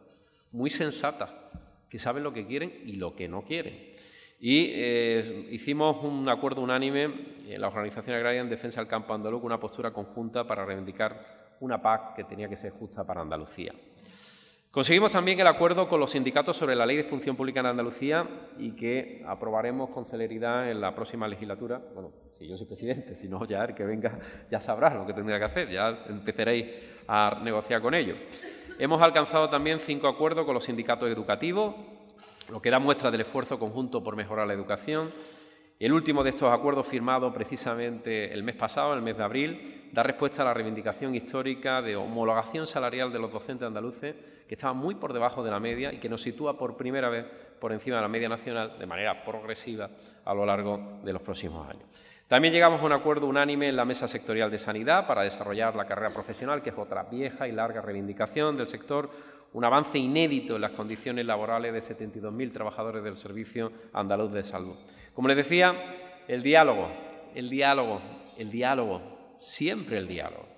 [0.52, 1.30] muy sensatas,
[1.88, 3.94] que saben lo que quieren y lo que no quieren.
[4.38, 7.04] Y eh, hicimos un acuerdo unánime
[7.48, 11.80] en la Organización Agraria en Defensa del Campo Andaluz, una postura conjunta para reivindicar una
[11.80, 13.72] PAC que tenía que ser justa para Andalucía.
[14.74, 18.26] Conseguimos también el acuerdo con los sindicatos sobre la Ley de Función Pública en Andalucía
[18.58, 21.80] y que aprobaremos con celeridad en la próxima legislatura.
[21.94, 24.18] Bueno, si yo soy presidente, si no, ya el que venga
[24.50, 26.66] ya sabrá lo que tendría que hacer, ya empezaréis
[27.06, 28.18] a negociar con ellos.
[28.76, 31.76] Hemos alcanzado también cinco acuerdos con los sindicatos educativos,
[32.50, 35.12] lo que da muestra del esfuerzo conjunto por mejorar la educación.
[35.80, 40.04] El último de estos acuerdos, firmado precisamente el mes pasado, el mes de abril, da
[40.04, 44.14] respuesta a la reivindicación histórica de homologación salarial de los docentes andaluces,
[44.46, 47.26] que estaba muy por debajo de la media y que nos sitúa por primera vez
[47.58, 49.90] por encima de la media nacional de manera progresiva
[50.24, 51.84] a lo largo de los próximos años.
[52.28, 55.86] También llegamos a un acuerdo unánime en la Mesa Sectorial de Sanidad para desarrollar la
[55.86, 59.10] carrera profesional, que es otra vieja y larga reivindicación del sector,
[59.52, 64.74] un avance inédito en las condiciones laborales de 72.000 trabajadores del Servicio Andaluz de Salud.
[65.14, 65.72] Como les decía,
[66.26, 66.88] el diálogo,
[67.36, 68.00] el diálogo,
[68.36, 69.00] el diálogo,
[69.36, 70.48] siempre el diálogo.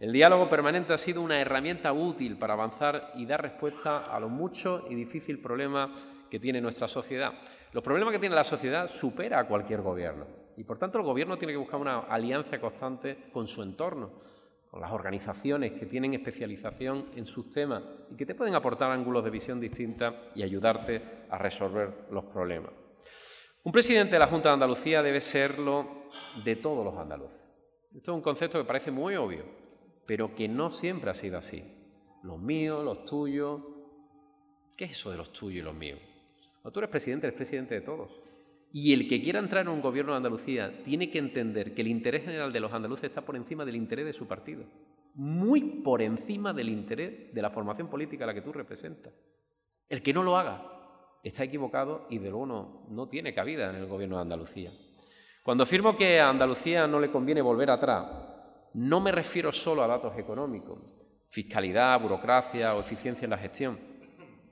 [0.00, 4.30] El diálogo permanente ha sido una herramienta útil para avanzar y dar respuesta a los
[4.30, 5.90] muchos y difíciles problemas
[6.30, 7.32] que tiene nuestra sociedad.
[7.72, 10.26] Los problemas que tiene la sociedad supera a cualquier gobierno
[10.56, 14.12] y por tanto el gobierno tiene que buscar una alianza constante con su entorno,
[14.70, 19.24] con las organizaciones que tienen especialización en sus temas y que te pueden aportar ángulos
[19.24, 22.85] de visión distintas y ayudarte a resolver los problemas.
[23.66, 26.04] Un presidente de la Junta de Andalucía debe serlo
[26.44, 27.48] de todos los andaluces.
[27.92, 29.42] Esto es un concepto que parece muy obvio,
[30.06, 31.64] pero que no siempre ha sido así.
[32.22, 33.60] Los míos, los tuyos.
[34.76, 35.98] ¿Qué es eso de los tuyos y los míos?
[36.62, 38.22] Cuando tú eres presidente, eres presidente de todos.
[38.70, 41.88] Y el que quiera entrar en un gobierno de Andalucía tiene que entender que el
[41.88, 44.62] interés general de los andaluces está por encima del interés de su partido.
[45.14, 49.12] Muy por encima del interés de la formación política a la que tú representas.
[49.88, 50.75] El que no lo haga
[51.28, 54.70] está equivocado y de luego no, no tiene cabida en el gobierno de Andalucía.
[55.42, 58.06] Cuando afirmo que a Andalucía no le conviene volver atrás,
[58.74, 60.78] no me refiero solo a datos económicos,
[61.28, 63.78] fiscalidad, burocracia o eficiencia en la gestión.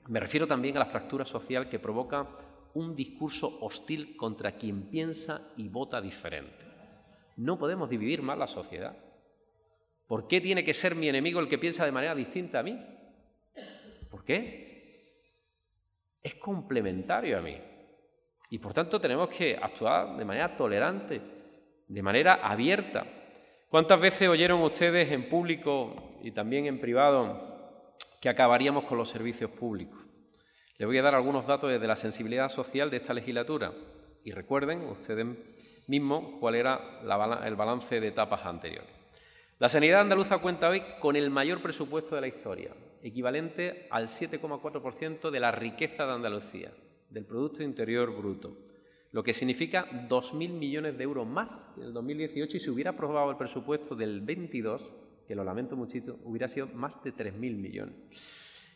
[0.07, 2.27] Me refiero también a la fractura social que provoca
[2.73, 6.65] un discurso hostil contra quien piensa y vota diferente.
[7.37, 8.95] No podemos dividir más la sociedad.
[10.07, 12.79] ¿Por qué tiene que ser mi enemigo el que piensa de manera distinta a mí?
[14.09, 14.64] ¿Por qué?
[16.25, 17.55] Es complementario a mí.
[18.49, 21.21] Y por tanto tenemos que actuar de manera tolerante,
[21.87, 23.05] de manera abierta.
[23.69, 29.51] ¿Cuántas veces oyeron ustedes en público y también en privado que acabaríamos con los servicios
[29.51, 29.99] públicos?
[30.79, 33.71] Les voy a dar algunos datos de la sensibilidad social de esta legislatura.
[34.23, 35.27] Y recuerden ustedes
[35.85, 37.01] mismos cuál era
[37.45, 38.89] el balance de etapas anteriores.
[39.59, 42.71] La sanidad andaluza cuenta hoy con el mayor presupuesto de la historia,
[43.05, 46.73] equivalente al 7,4% de la riqueza de Andalucía,
[47.09, 48.57] del Producto Interior Bruto,
[49.11, 52.91] lo que significa 2.000 millones de euros más que en el 2018 y si hubiera
[52.91, 54.91] aprobado el presupuesto del 22,
[55.27, 57.95] que lo lamento muchito, hubiera sido más de 3.000 millones.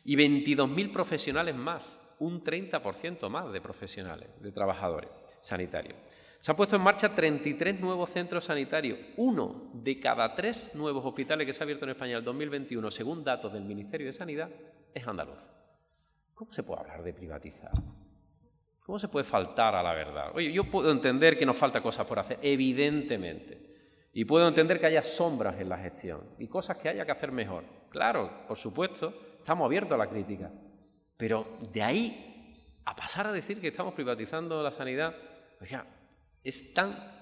[0.06, 5.10] Y 22.000 profesionales más, un 30% más de profesionales, de trabajadores
[5.42, 5.98] sanitarios.
[6.40, 8.98] Se han puesto en marcha 33 nuevos centros sanitarios.
[9.18, 12.92] Uno de cada tres nuevos hospitales que se ha abierto en España en el 2021,
[12.92, 14.50] según datos del Ministerio de Sanidad,
[14.94, 15.46] es andaluz.
[16.34, 17.72] ¿Cómo se puede hablar de privatizar?
[18.86, 20.32] ¿Cómo se puede faltar a la verdad?
[20.34, 23.70] Oye, yo puedo entender que nos falta cosas por hacer, evidentemente.
[24.14, 27.34] Y puedo entender que haya sombras en la gestión y cosas que haya que hacer
[27.34, 27.66] mejor.
[27.90, 30.50] Claro, por supuesto, estamos abiertos a la crítica.
[31.18, 35.14] Pero de ahí a pasar a decir que estamos privatizando la sanidad,
[35.62, 35.86] oiga,
[36.44, 37.20] es tan...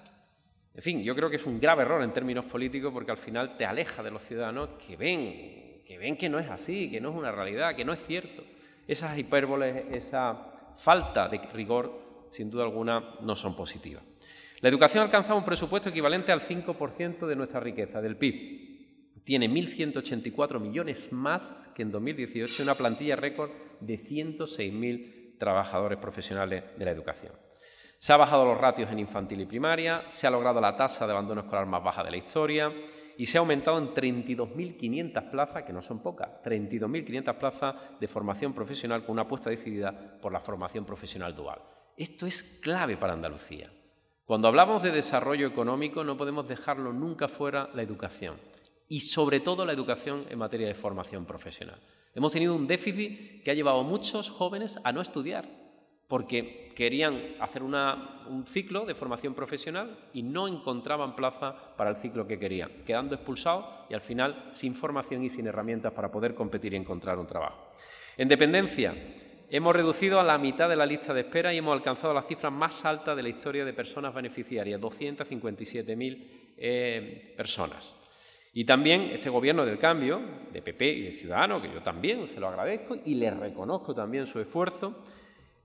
[0.74, 3.56] En fin, yo creo que es un grave error en términos políticos porque al final
[3.56, 7.10] te aleja de los ciudadanos que ven, que ven que no es así, que no
[7.10, 8.44] es una realidad, que no es cierto.
[8.86, 14.04] Esas hipérboles, esa falta de rigor, sin duda alguna, no son positivas.
[14.60, 19.22] La educación ha alcanzado un presupuesto equivalente al 5% de nuestra riqueza, del PIB.
[19.24, 23.50] Tiene 1.184 millones más que en 2018, una plantilla récord
[23.80, 27.32] de 106.000 trabajadores profesionales de la educación.
[27.98, 31.12] Se han bajado los ratios en infantil y primaria, se ha logrado la tasa de
[31.12, 32.72] abandono escolar más baja de la historia
[33.16, 38.54] y se ha aumentado en 32.500 plazas, que no son pocas, 32.500 plazas de formación
[38.54, 41.58] profesional con una apuesta decidida por la formación profesional dual.
[41.96, 43.68] Esto es clave para Andalucía.
[44.24, 48.36] Cuando hablamos de desarrollo económico no podemos dejarlo nunca fuera la educación
[48.88, 51.80] y sobre todo la educación en materia de formación profesional.
[52.14, 55.57] Hemos tenido un déficit que ha llevado a muchos jóvenes a no estudiar
[56.08, 62.26] porque querían hacer un ciclo de formación profesional y no encontraban plaza para el ciclo
[62.26, 66.72] que querían, quedando expulsados y al final sin formación y sin herramientas para poder competir
[66.72, 67.72] y encontrar un trabajo.
[68.16, 68.94] En dependencia,
[69.50, 72.50] Hemos reducido a la mitad de la lista de espera y hemos alcanzado la cifra
[72.50, 76.26] más alta de la historia de personas beneficiarias, 257.000
[76.58, 77.96] eh, personas.
[78.52, 80.20] Y también este gobierno del cambio,
[80.52, 84.26] de PP y de Ciudadanos, que yo también se lo agradezco y les reconozco también
[84.26, 85.02] su esfuerzo,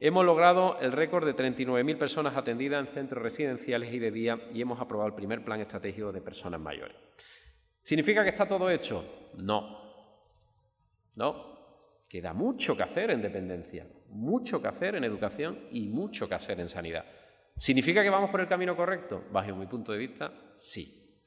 [0.07, 4.61] hemos logrado el récord de 39.000 personas atendidas en centros residenciales y de día y
[4.61, 6.95] hemos aprobado el primer plan estratégico de personas mayores.
[7.81, 9.31] ¿Significa que está todo hecho?
[9.35, 9.81] No.
[11.15, 11.53] No,
[12.13, 16.59] Queda mucho que hacer en dependencia, mucho que hacer en educación y mucho que hacer
[16.59, 17.05] en sanidad.
[17.57, 19.23] ¿Significa que vamos por el camino correcto?
[19.31, 21.17] Bajo mi punto de vista, sí.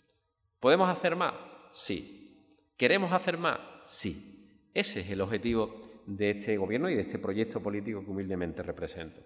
[0.60, 1.34] ¿Podemos hacer más?
[1.72, 2.70] Sí.
[2.76, 3.58] ¿Queremos hacer más?
[3.82, 4.68] Sí.
[4.74, 9.20] Ese es el objetivo de este gobierno y de este proyecto político que humildemente represento.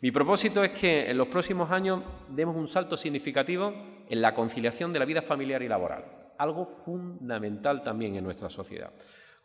[0.00, 3.72] Mi propósito es que en los próximos años demos un salto significativo
[4.08, 6.04] en la conciliación de la vida familiar y laboral,
[6.38, 8.92] algo fundamental también en nuestra sociedad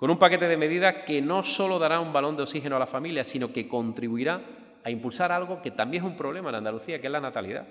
[0.02, 2.88] con un paquete de medidas que no solo dará un balón de oxígeno a la
[2.88, 4.42] familia, sino que contribuirá
[4.84, 7.68] a impulsar algo que también es un problema en Andalucía, que es la natalidad.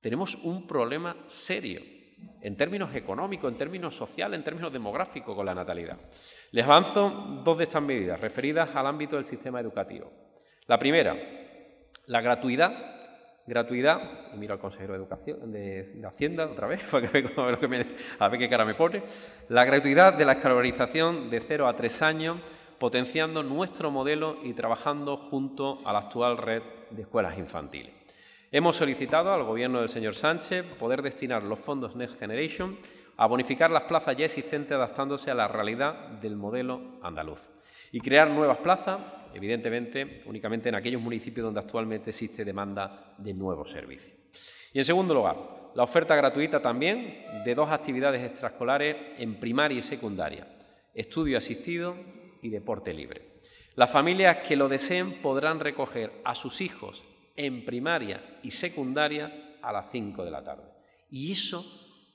[0.00, 1.80] Tenemos un problema serio
[2.42, 5.98] en términos económicos, en términos sociales, en términos demográficos con la natalidad.
[6.52, 10.10] Les avanzo dos de estas medidas referidas al ámbito del sistema educativo.
[10.66, 11.16] La primera,
[12.06, 13.00] la gratuidad
[13.50, 14.00] gratuidad,
[14.32, 17.24] y miro al consejero de Educación, de, Hacienda otra vez, para que
[18.18, 19.02] a ver qué cara me pone,
[19.48, 22.40] la gratuidad de la escolarización de 0 a 3 años,
[22.78, 27.99] potenciando nuestro modelo y trabajando junto a la actual red de escuelas infantiles.
[28.52, 32.76] Hemos solicitado al Gobierno del señor Sánchez poder destinar los fondos Next Generation
[33.16, 37.38] a bonificar las plazas ya existentes adaptándose a la realidad del modelo andaluz
[37.92, 39.00] y crear nuevas plazas
[39.34, 44.18] evidentemente únicamente en aquellos municipios donde actualmente existe demanda de nuevos servicios.
[44.72, 45.36] Y en segundo lugar,
[45.76, 50.48] la oferta gratuita también de dos actividades extraescolares en primaria y secundaria,
[50.92, 51.94] estudio asistido
[52.42, 53.42] y deporte libre.
[53.76, 57.06] Las familias que lo deseen podrán recoger a sus hijos
[57.46, 60.64] en primaria y secundaria a las 5 de la tarde.
[61.08, 61.64] Y eso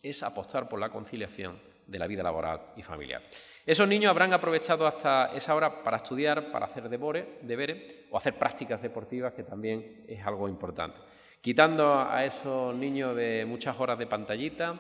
[0.04, 3.24] es apostar por la conciliación de la vida laboral y familiar.
[3.66, 8.84] Esos niños habrán aprovechado hasta esa hora para estudiar, para hacer deberes o hacer prácticas
[8.84, 11.00] deportivas, que también es algo importante.
[11.42, 14.80] Quitando a esos niños de muchas horas de pantallita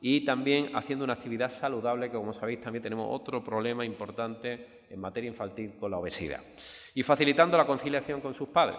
[0.00, 5.00] y también haciendo una actividad saludable, que como sabéis también tenemos otro problema importante en
[5.00, 6.42] materia infantil con la obesidad.
[6.94, 8.78] Y facilitando la conciliación con sus padres.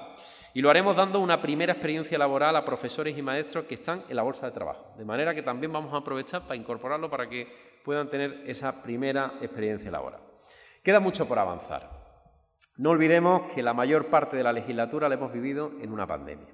[0.54, 4.16] Y lo haremos dando una primera experiencia laboral a profesores y maestros que están en
[4.16, 4.94] la bolsa de trabajo.
[4.98, 7.48] De manera que también vamos a aprovechar para incorporarlo para que
[7.84, 10.22] puedan tener esa primera experiencia laboral.
[10.84, 11.90] Queda mucho por avanzar.
[12.78, 16.48] No olvidemos que la mayor parte de la legislatura la hemos vivido en una pandemia,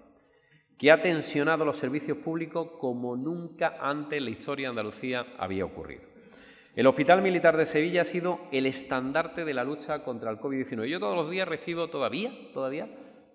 [0.78, 5.66] que ha tensionado los servicios públicos como nunca antes en la historia de Andalucía había
[5.66, 6.04] ocurrido.
[6.76, 10.88] El Hospital Militar de Sevilla ha sido el estandarte de la lucha contra el COVID-19.
[10.88, 12.88] Yo todos los días recibo todavía, todavía,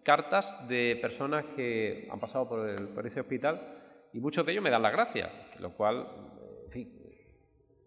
[0.03, 3.67] cartas de personas que han pasado por, por ese hospital
[4.13, 6.07] y muchos de ellos me dan las gracias, lo cual,
[6.65, 6.99] en fin,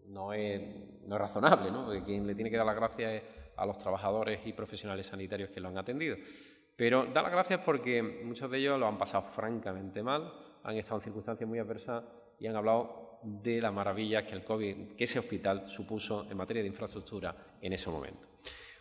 [0.06, 0.62] no es,
[1.06, 1.84] no es razonable, ¿no?
[1.84, 3.22] Porque quien le tiene que dar las gracias es
[3.56, 6.16] a los trabajadores y profesionales sanitarios que lo han atendido.
[6.76, 10.96] Pero da las gracias porque muchos de ellos lo han pasado francamente mal, han estado
[10.96, 12.04] en circunstancias muy adversas
[12.38, 16.62] y han hablado de la maravilla que el COVID, que ese hospital supuso en materia
[16.62, 18.26] de infraestructura en ese momento.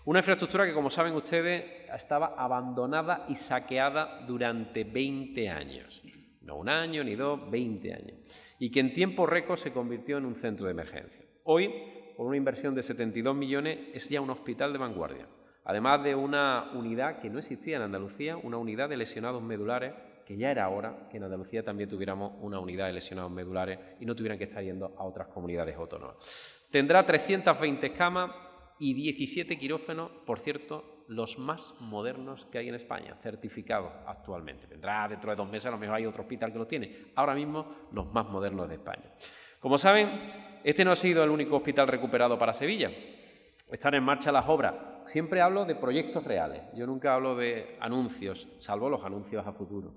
[0.04, 6.02] Una infraestructura que, como saben ustedes, estaba abandonada y saqueada durante 20 años.
[6.42, 8.18] No un año ni dos, 20 años.
[8.58, 11.24] Y que en tiempo récord se convirtió en un centro de emergencia.
[11.44, 11.72] Hoy,
[12.18, 15.28] con una inversión de 72 millones, es ya un hospital de vanguardia,
[15.66, 19.94] además de una unidad que no existía en Andalucía, una unidad de lesionados medulares,
[20.26, 24.06] que ya era hora que en Andalucía también tuviéramos una unidad de lesionados medulares y
[24.06, 26.16] no tuvieran que estar yendo a otras comunidades autónomas.
[26.72, 28.32] Tendrá 320 camas
[28.82, 34.66] y 17 quirófanos, por cierto, los más modernos que hay en España, certificados actualmente.
[34.66, 37.12] Vendrá dentro de dos meses, a lo mejor hay otro hospital que lo tiene.
[37.14, 39.04] Ahora mismo, los más modernos de España.
[39.60, 40.10] Como saben,
[40.64, 42.90] este no ha sido el único hospital recuperado para Sevilla.
[43.72, 44.74] Están en marcha las obras.
[45.06, 46.64] Siempre hablo de proyectos reales.
[46.74, 49.94] Yo nunca hablo de anuncios, salvo los anuncios a futuro.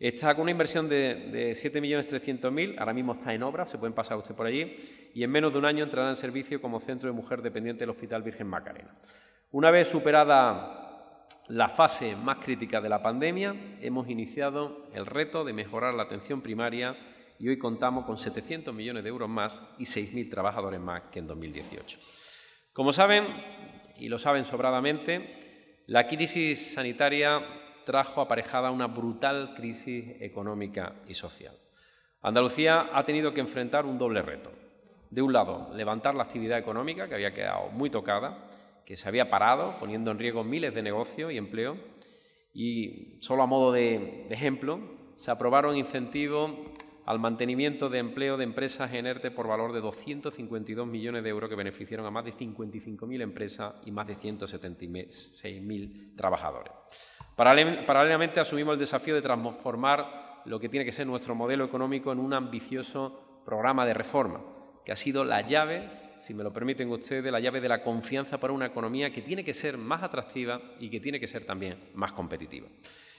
[0.00, 4.16] Está con una inversión de, de 7.300.000, ahora mismo está en obra, se pueden pasar
[4.16, 4.76] usted por allí,
[5.14, 7.90] y en menos de un año entrará en servicio como centro de mujer dependiente del
[7.90, 8.94] Hospital Virgen Macarena.
[9.50, 15.52] Una vez superada la fase más crítica de la pandemia, hemos iniciado el reto de
[15.52, 16.96] mejorar la atención primaria
[17.38, 21.26] y hoy contamos con 700 millones de euros más y 6.000 trabajadores más que en
[21.26, 21.98] 2018.
[22.72, 23.26] Como saben,
[23.96, 27.42] y lo saben sobradamente, la crisis sanitaria
[27.86, 31.54] trajo aparejada una brutal crisis económica y social.
[32.20, 34.52] Andalucía ha tenido que enfrentar un doble reto.
[35.10, 38.46] De un lado, levantar la actividad económica, que había quedado muy tocada,
[38.84, 41.76] que se había parado, poniendo en riesgo miles de negocios y empleo.
[42.52, 44.80] Y solo a modo de, ejemplo,
[45.16, 46.52] se aprobaron incentivos
[47.04, 51.48] al mantenimiento de empleo de empresas en ERTE por valor de 252 millones de euros
[51.48, 56.72] que beneficiaron a más de 55.000 empresas y más de 176.000 trabajadores.
[57.34, 62.18] Paralelamente asumimos el desafío de transformar lo que tiene que ser nuestro modelo económico en
[62.18, 64.42] un ambicioso programa de reforma,
[64.88, 68.40] que ha sido la llave, si me lo permiten ustedes, la llave de la confianza
[68.40, 71.90] para una economía que tiene que ser más atractiva y que tiene que ser también
[71.92, 72.68] más competitiva.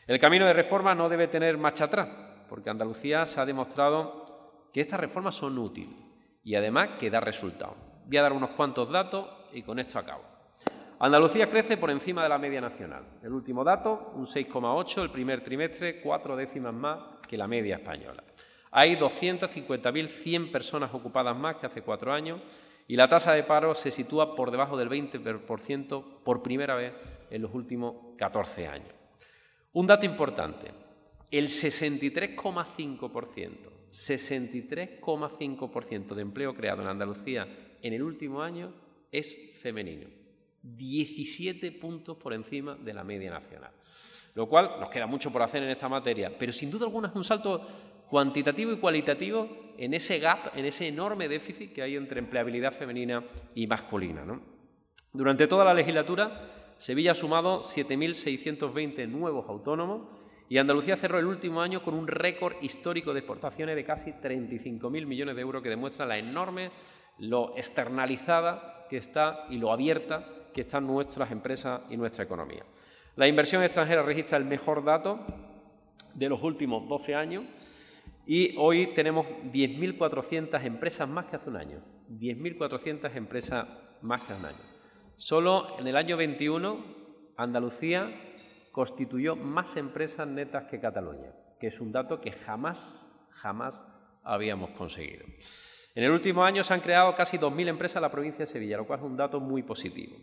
[0.07, 2.09] El camino de reforma no debe tener marcha atrás,
[2.49, 5.93] porque Andalucía se ha demostrado que estas reformas son útiles
[6.43, 7.77] y además que da resultados.
[8.07, 10.23] Voy a dar unos cuantos datos y con esto acabo.
[10.97, 13.03] Andalucía crece por encima de la media nacional.
[13.21, 18.23] El último dato, un 6,8 el primer trimestre, cuatro décimas más que la media española.
[18.71, 22.39] Hay 250.100 personas ocupadas más que hace cuatro años
[22.87, 26.93] y la tasa de paro se sitúa por debajo del 20% por primera vez
[27.29, 28.93] en los últimos 14 años.
[29.73, 30.71] Un dato importante,
[31.31, 33.51] el 63,5%,
[33.91, 37.45] 63,5% de empleo creado en Andalucía
[37.81, 38.73] en el último año
[39.11, 40.07] es femenino.
[40.61, 43.71] 17 puntos por encima de la media nacional.
[44.35, 47.15] Lo cual nos queda mucho por hacer en esta materia, pero sin duda alguna es
[47.15, 47.65] un salto
[48.09, 53.23] cuantitativo y cualitativo en ese gap, en ese enorme déficit que hay entre empleabilidad femenina
[53.55, 54.23] y masculina.
[55.13, 60.07] Durante toda la legislatura, Sevilla ha sumado 7.620 nuevos autónomos
[60.49, 65.05] y Andalucía cerró el último año con un récord histórico de exportaciones de casi 35.000
[65.05, 66.71] millones de euros que demuestra la enorme,
[67.19, 72.63] lo externalizada que está y lo abierta que están nuestras empresas y nuestra economía.
[73.15, 75.19] La inversión extranjera registra el mejor dato
[76.15, 77.43] de los últimos 12 años
[78.25, 81.81] y hoy tenemos 10.400 empresas más que hace un año.
[82.09, 83.67] 10.400 empresas
[84.01, 84.69] más que hace un año.
[85.17, 86.99] Solo en el año 21
[87.37, 88.09] Andalucía
[88.71, 93.87] constituyó más empresas netas que Cataluña, que es un dato que jamás, jamás
[94.23, 95.25] habíamos conseguido.
[95.95, 98.77] En el último año se han creado casi 2.000 empresas en la provincia de Sevilla,
[98.77, 100.15] lo cual es un dato muy positivo.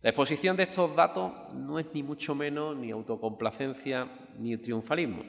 [0.00, 5.22] La exposición de estos datos no es ni mucho menos ni autocomplacencia ni triunfalismo,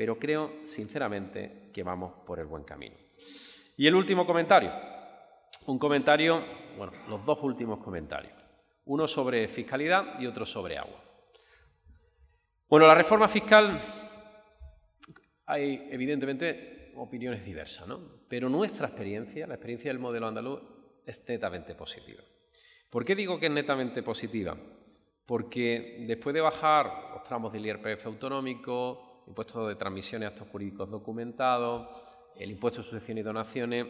[0.00, 2.96] pero creo sinceramente que vamos por el buen camino.
[3.76, 4.72] Y el último comentario,
[5.66, 6.42] un comentario,
[6.78, 8.32] bueno, los dos últimos comentarios,
[8.86, 11.04] uno sobre fiscalidad y otro sobre agua.
[12.66, 13.78] Bueno, la reforma fiscal
[15.44, 18.00] hay evidentemente opiniones diversas, ¿no?
[18.26, 20.62] Pero nuestra experiencia, la experiencia del modelo andaluz,
[21.04, 22.22] es netamente positiva.
[22.88, 24.56] ¿Por qué digo que es netamente positiva?
[25.26, 31.88] Porque después de bajar los tramos del IRPF autonómico, impuesto de transmisiones actos jurídicos documentados,
[32.36, 33.86] el impuesto de sucesión y donaciones,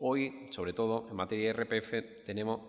[0.00, 2.60] hoy, sobre todo en materia de IRPF, tenemos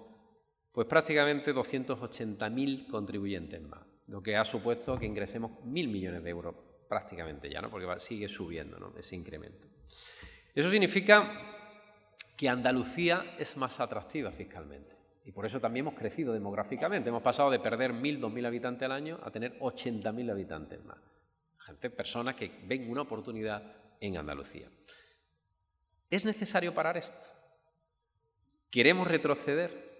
[0.71, 6.55] pues prácticamente 280.000 contribuyentes más, lo que ha supuesto que ingresemos 1.000 millones de euros
[6.87, 7.69] prácticamente ya, ¿no?
[7.69, 8.93] porque sigue subiendo ¿no?
[8.97, 9.67] ese incremento.
[10.53, 11.53] Eso significa
[12.37, 14.93] que Andalucía es más atractiva fiscalmente.
[15.25, 17.09] Y por eso también hemos crecido demográficamente.
[17.09, 20.97] Hemos pasado de perder 1.000, 2.000 habitantes al año a tener 80.000 habitantes más.
[21.65, 23.63] Gente, personas que ven una oportunidad
[24.01, 24.69] en Andalucía.
[26.09, 27.27] ¿Es necesario parar esto?
[28.69, 29.93] ¿Queremos retroceder?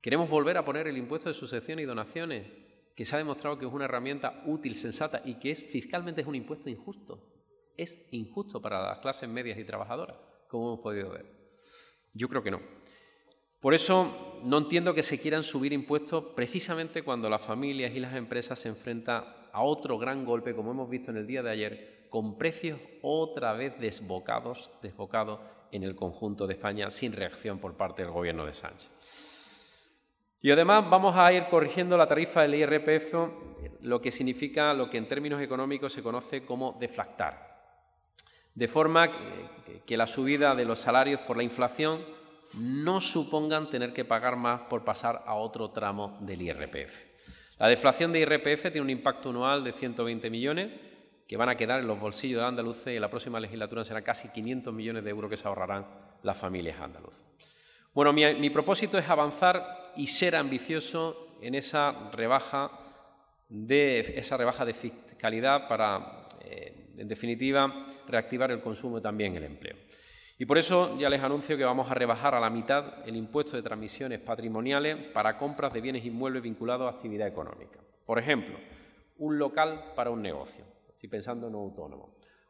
[0.00, 2.46] ¿Queremos volver a poner el impuesto de sucesión y donaciones,
[2.94, 6.26] que se ha demostrado que es una herramienta útil, sensata y que es fiscalmente es
[6.26, 7.28] un impuesto injusto?
[7.76, 10.16] Es injusto para las clases medias y trabajadoras,
[10.48, 11.26] como hemos podido ver.
[12.14, 12.60] Yo creo que no.
[13.60, 18.14] Por eso no entiendo que se quieran subir impuestos precisamente cuando las familias y las
[18.14, 22.06] empresas se enfrentan a otro gran golpe, como hemos visto en el día de ayer,
[22.10, 25.40] con precios otra vez desbocados, desbocados
[25.70, 28.90] en el conjunto de España sin reacción por parte del gobierno de Sánchez.
[30.40, 33.14] Y además vamos a ir corrigiendo la tarifa del IRPF,
[33.80, 37.52] lo que significa lo que en términos económicos se conoce como deflactar.
[38.54, 39.10] De forma
[39.86, 42.00] que la subida de los salarios por la inflación
[42.58, 47.11] no supongan tener que pagar más por pasar a otro tramo del IRPF.
[47.58, 50.70] La deflación de IRPF tiene un impacto anual de 120 millones
[51.26, 54.02] que van a quedar en los bolsillos de andaluces y en la próxima legislatura será
[54.02, 55.86] casi 500 millones de euros que se ahorrarán
[56.22, 57.32] las familias andaluzas.
[57.94, 62.70] Bueno, mi, propósito es avanzar y ser ambicioso en esa rebaja
[63.48, 69.44] de, esa rebaja de fiscalidad para, eh, en definitiva, reactivar el consumo y también el
[69.44, 69.76] empleo.
[70.42, 73.56] Y por eso ya les anuncio que vamos a rebajar a la mitad el impuesto
[73.56, 77.78] de transmisiones patrimoniales para compras de bienes inmuebles vinculados a actividad económica.
[78.04, 78.58] Por ejemplo,
[79.18, 82.08] un local para un negocio, estoy pensando en un autónomo,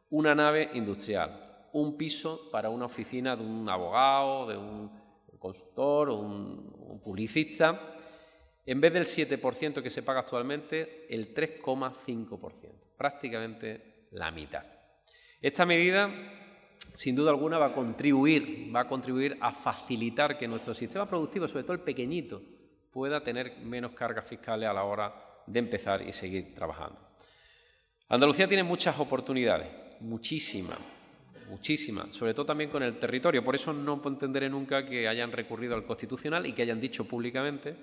[0.09, 4.89] una nave industrial, un piso para una oficina de un abogado, de un
[5.37, 7.79] consultor, un, un publicista,
[8.65, 14.63] en vez del 7% que se paga actualmente, el 3,5%, prácticamente la mitad.
[15.39, 16.09] Esta medida
[16.95, 21.47] sin duda alguna va a contribuir, va a contribuir a facilitar que nuestro sistema productivo,
[21.47, 22.41] sobre todo el pequeñito,
[22.91, 25.13] pueda tener menos cargas fiscales a la hora
[25.47, 26.99] de empezar y seguir trabajando.
[28.09, 29.67] Andalucía tiene muchas oportunidades,
[30.01, 30.77] muchísimas,
[31.49, 33.43] muchísimas, sobre todo también con el territorio.
[33.43, 37.75] Por eso no entenderé nunca que hayan recurrido al Constitucional y que hayan dicho públicamente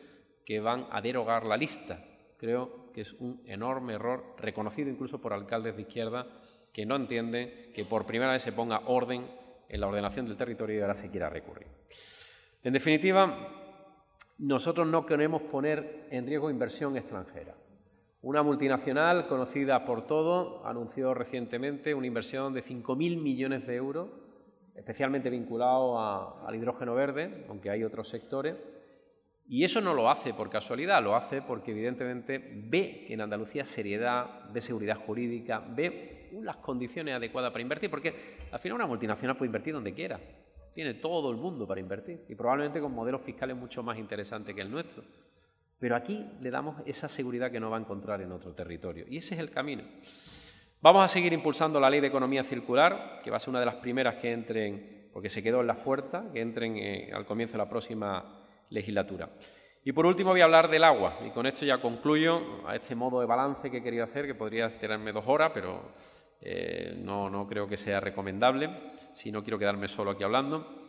[0.45, 2.05] que van a derogar la lista.
[2.39, 6.27] Creo que es un enorme error, reconocido incluso por alcaldes de izquierda
[6.73, 9.27] que no entienden que por primera vez se ponga orden
[9.69, 11.69] en la ordenación del territorio y ahora se quiera recurrir.
[12.63, 13.49] En definitiva,
[14.39, 17.55] nosotros no queremos poner en riesgo inversión extranjera.
[18.23, 24.09] Una multinacional conocida por todo anunció recientemente una inversión de 5.000 millones de euros,
[24.75, 28.57] especialmente vinculado al hidrógeno verde, aunque hay otros sectores,
[29.49, 34.49] y eso no lo hace por casualidad, lo hace porque evidentemente ve en Andalucía seriedad,
[34.53, 39.49] ve seguridad jurídica, ve las condiciones adecuadas para invertir, porque al final una multinacional puede
[39.49, 40.21] invertir donde quiera,
[40.73, 44.61] tiene todo el mundo para invertir y probablemente con modelos fiscales mucho más interesantes que
[44.61, 45.03] el nuestro.
[45.79, 49.17] Pero aquí le damos esa seguridad que no va a encontrar en otro territorio y
[49.17, 49.83] ese es el camino.
[50.83, 53.67] Vamos a seguir impulsando la ley de economía circular, que va a ser una de
[53.67, 57.53] las primeras que entren, porque se quedó en las puertas, que entren eh, al comienzo
[57.53, 59.29] de la próxima legislatura.
[59.85, 62.95] Y por último voy a hablar del agua, y con esto ya concluyo a este
[62.95, 65.93] modo de balance que he querido hacer, que podría tirarme dos horas, pero
[66.41, 68.71] eh, no, no, creo que sea recomendable,
[69.13, 70.87] si no quiero quedarme solo aquí hablando,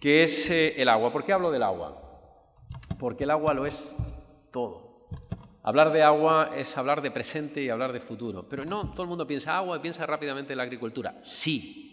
[0.00, 1.12] que es eh, el agua.
[1.12, 2.00] ¿Por qué hablo del agua?
[2.98, 3.96] Porque el agua lo es
[4.52, 5.08] todo.
[5.62, 8.48] Hablar de agua es hablar de presente y hablar de futuro.
[8.48, 11.18] Pero no, todo el mundo piensa agua y piensa rápidamente en la agricultura.
[11.22, 11.90] Sí,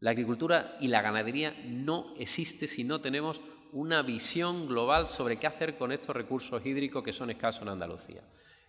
[0.00, 3.40] la agricultura y la ganadería no existe si no tenemos
[3.72, 8.22] una visión global sobre qué hacer con estos recursos hídricos que son escasos en Andalucía.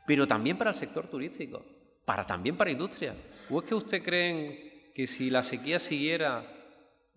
[0.05, 1.65] Pero también para el sector turístico,
[2.07, 3.13] para también para industria.
[3.49, 6.41] ¿O es que usted creen que si la sequía siguiera,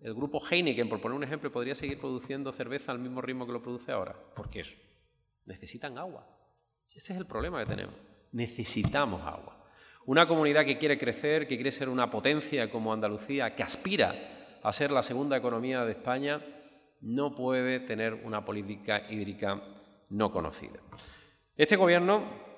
[0.02, 3.52] el grupo Heineken, por poner un ejemplo, podría seguir produciendo cerveza al mismo ritmo que
[3.52, 4.16] lo produce ahora?
[4.34, 4.76] Porque eso,
[5.46, 6.26] necesitan agua.
[6.92, 7.94] Este es el problema que tenemos.
[8.32, 9.64] Necesitamos agua.
[10.06, 14.72] Una comunidad que quiere crecer, que quiere ser una potencia como Andalucía, que aspira a
[14.72, 16.44] ser la segunda economía de España,
[17.00, 19.62] no puede tener una política hídrica
[20.08, 20.80] no conocida.
[21.56, 22.49] Este gobierno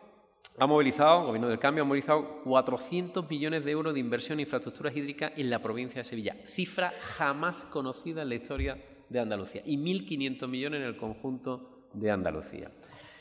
[0.59, 4.45] ha movilizado, el gobierno del cambio ha movilizado 400 millones de euros de inversión en
[4.45, 8.77] infraestructuras hídricas en la provincia de Sevilla, cifra jamás conocida en la historia
[9.09, 12.71] de Andalucía, y 1.500 millones en el conjunto de Andalucía.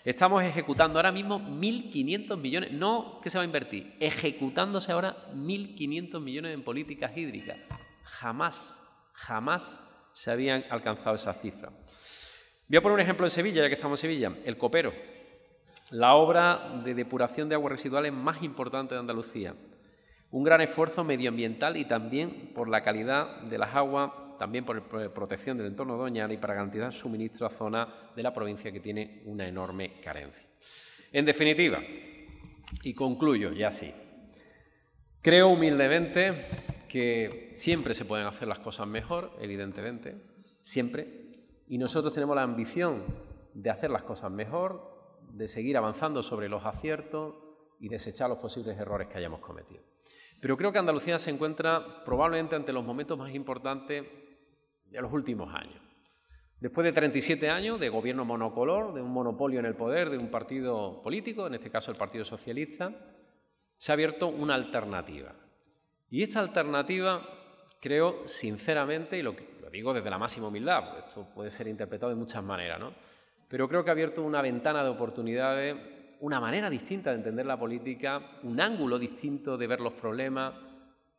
[0.04, 6.20] Estamos ejecutando ahora mismo 1.500 millones, no que se va a invertir, ejecutándose ahora 1.500
[6.20, 7.58] millones en políticas hídricas.
[8.04, 8.82] Jamás,
[9.14, 9.80] jamás
[10.12, 11.70] se habían alcanzado esa cifra.
[12.68, 14.92] Voy a poner un ejemplo en Sevilla, ya que estamos en Sevilla, el Copero,
[15.92, 19.54] la obra de depuración de aguas residuales más importante de Andalucía.
[20.32, 25.14] Un gran esfuerzo medioambiental y también por la calidad de las aguas, también por la
[25.14, 29.22] protección del entorno doñana y para garantizar suministro a zonas de la provincia que tiene
[29.26, 30.48] una enorme carencia.
[31.12, 31.80] En definitiva,
[32.84, 33.92] y concluyo ya sí,
[35.22, 36.46] creo humildemente
[36.88, 40.16] que siempre se pueden hacer las cosas mejor, evidentemente,
[40.64, 41.06] siempre,
[41.68, 43.04] y nosotros tenemos la ambición
[43.54, 44.91] de hacer las cosas mejor,
[45.34, 47.36] de seguir avanzando sobre los aciertos
[47.80, 49.84] y desechar los posibles errores que hayamos cometido.
[50.40, 54.06] Pero creo que Andalucía se encuentra probablemente ante los momentos más importantes
[54.86, 55.82] de los últimos años.
[56.60, 60.30] Después de 37 años de gobierno monocolor, de un monopolio en el poder de un
[60.30, 62.94] partido político, en este caso el Partido Socialista,
[63.78, 65.34] se ha abierto una alternativa.
[66.10, 67.28] Y esta alternativa,
[67.82, 69.36] creo sinceramente, y lo,
[69.72, 72.94] digo desde la máxima humildad, esto puede ser interpretado de muchas maneras, ¿no?
[73.52, 75.76] Pero creo que ha abierto una ventana de oportunidades,
[76.22, 80.54] una manera distinta de entender la política, un ángulo distinto de ver los problemas,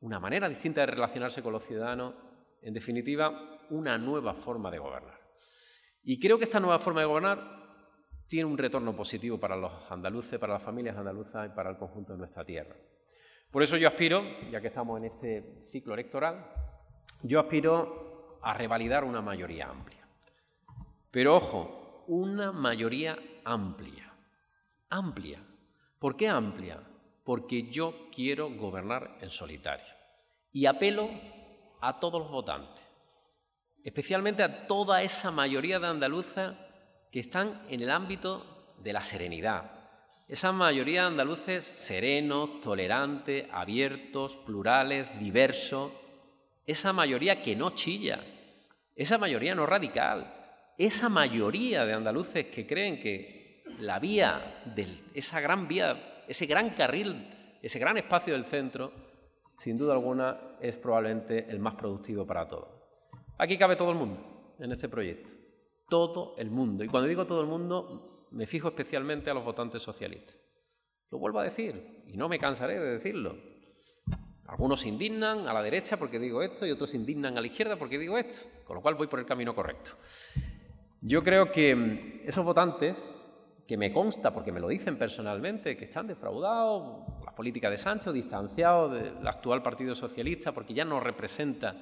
[0.01, 2.15] una manera distinta de relacionarse con los ciudadanos,
[2.63, 5.21] en definitiva, una nueva forma de gobernar.
[6.05, 7.39] Y creo que esta nueva forma de gobernar
[8.27, 12.15] tiene un retorno positivo para los andaluces, para las familias andaluzas y para el conjunto
[12.15, 12.75] de nuestra tierra.
[13.51, 16.47] Por eso yo aspiro, ya que estamos en este ciclo electoral,
[17.25, 20.09] yo aspiro a revalidar una mayoría amplia.
[21.11, 24.13] Pero ojo, una mayoría amplia.
[24.91, 25.39] Amplia.
[25.99, 26.81] ¿Por qué amplia?
[27.25, 29.95] Porque yo quiero gobernar en solitario.
[30.53, 31.09] Y apelo
[31.81, 32.87] a todos los votantes,
[33.83, 36.55] especialmente a toda esa mayoría de andaluzas
[37.11, 39.71] que están en el ámbito de la serenidad.
[40.29, 45.93] Esa mayoría de andaluces serenos, tolerantes, abiertos, plurales, diversos.
[46.65, 48.25] Esa mayoría que no chilla.
[48.95, 50.42] Esa mayoría no radical.
[50.79, 56.71] Esa mayoría de andaluces que creen que la vía, de esa gran vía, ese gran
[56.71, 57.29] carril,
[57.63, 58.93] ese gran espacio del centro,
[59.57, 62.69] sin duda alguna es probablemente el más productivo para todos.
[63.39, 65.33] Aquí cabe todo el mundo en este proyecto
[65.93, 66.83] todo el mundo.
[66.85, 70.39] Y cuando digo todo el mundo, me fijo especialmente a los votantes socialistas.
[71.11, 73.37] Lo vuelvo a decir, y no me cansaré de decirlo.
[74.47, 77.47] Algunos se indignan a la derecha porque digo esto y otros se indignan a la
[77.47, 79.91] izquierda porque digo esto, con lo cual voy por el camino correcto.
[81.05, 83.05] Yo creo que mm, esos votantes,
[83.67, 88.13] que me consta porque me lo dicen personalmente, que están defraudados, la política de Sancho,
[88.13, 91.75] distanciados del actual Partido Socialista porque ya no representa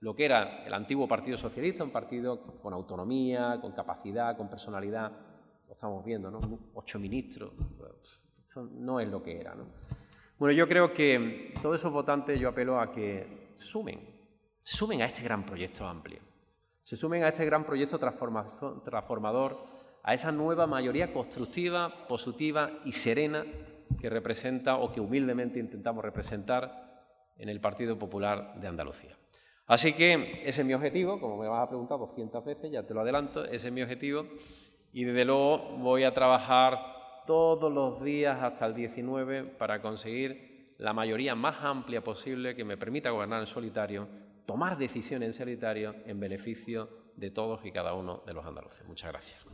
[0.00, 5.12] lo que era el antiguo Partido Socialista, un partido con autonomía, con capacidad, con personalidad.
[5.66, 6.40] Lo estamos viendo, ¿no?
[6.74, 7.52] Ocho ministros.
[8.46, 9.66] Esto no es lo que era, ¿no?
[10.38, 14.00] Bueno, yo creo que todos esos votantes yo apelo a que sumen,
[14.62, 16.20] sumen a este gran proyecto amplio,
[16.82, 19.66] se sumen a este gran proyecto transformador,
[20.02, 23.44] a esa nueva mayoría constructiva, positiva y serena
[24.00, 26.92] que representa o que humildemente intentamos representar
[27.36, 29.16] en el Partido Popular de Andalucía.
[29.66, 32.94] Así que ese es mi objetivo, como me vas a preguntar 200 veces, ya te
[32.94, 34.26] lo adelanto, ese es mi objetivo
[34.92, 40.92] y desde luego voy a trabajar todos los días hasta el 19 para conseguir la
[40.92, 44.08] mayoría más amplia posible que me permita gobernar en solitario,
[44.46, 48.86] tomar decisiones en solitario en beneficio de todos y cada uno de los andaluces.
[48.86, 49.46] Muchas gracias.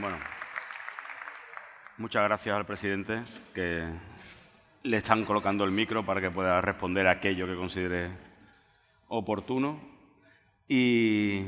[0.00, 0.18] Bueno,
[1.98, 3.22] muchas gracias al presidente
[3.54, 3.86] que
[4.84, 8.10] le están colocando el micro para que pueda responder a aquello que considere
[9.08, 9.91] oportuno.
[10.74, 11.44] Y,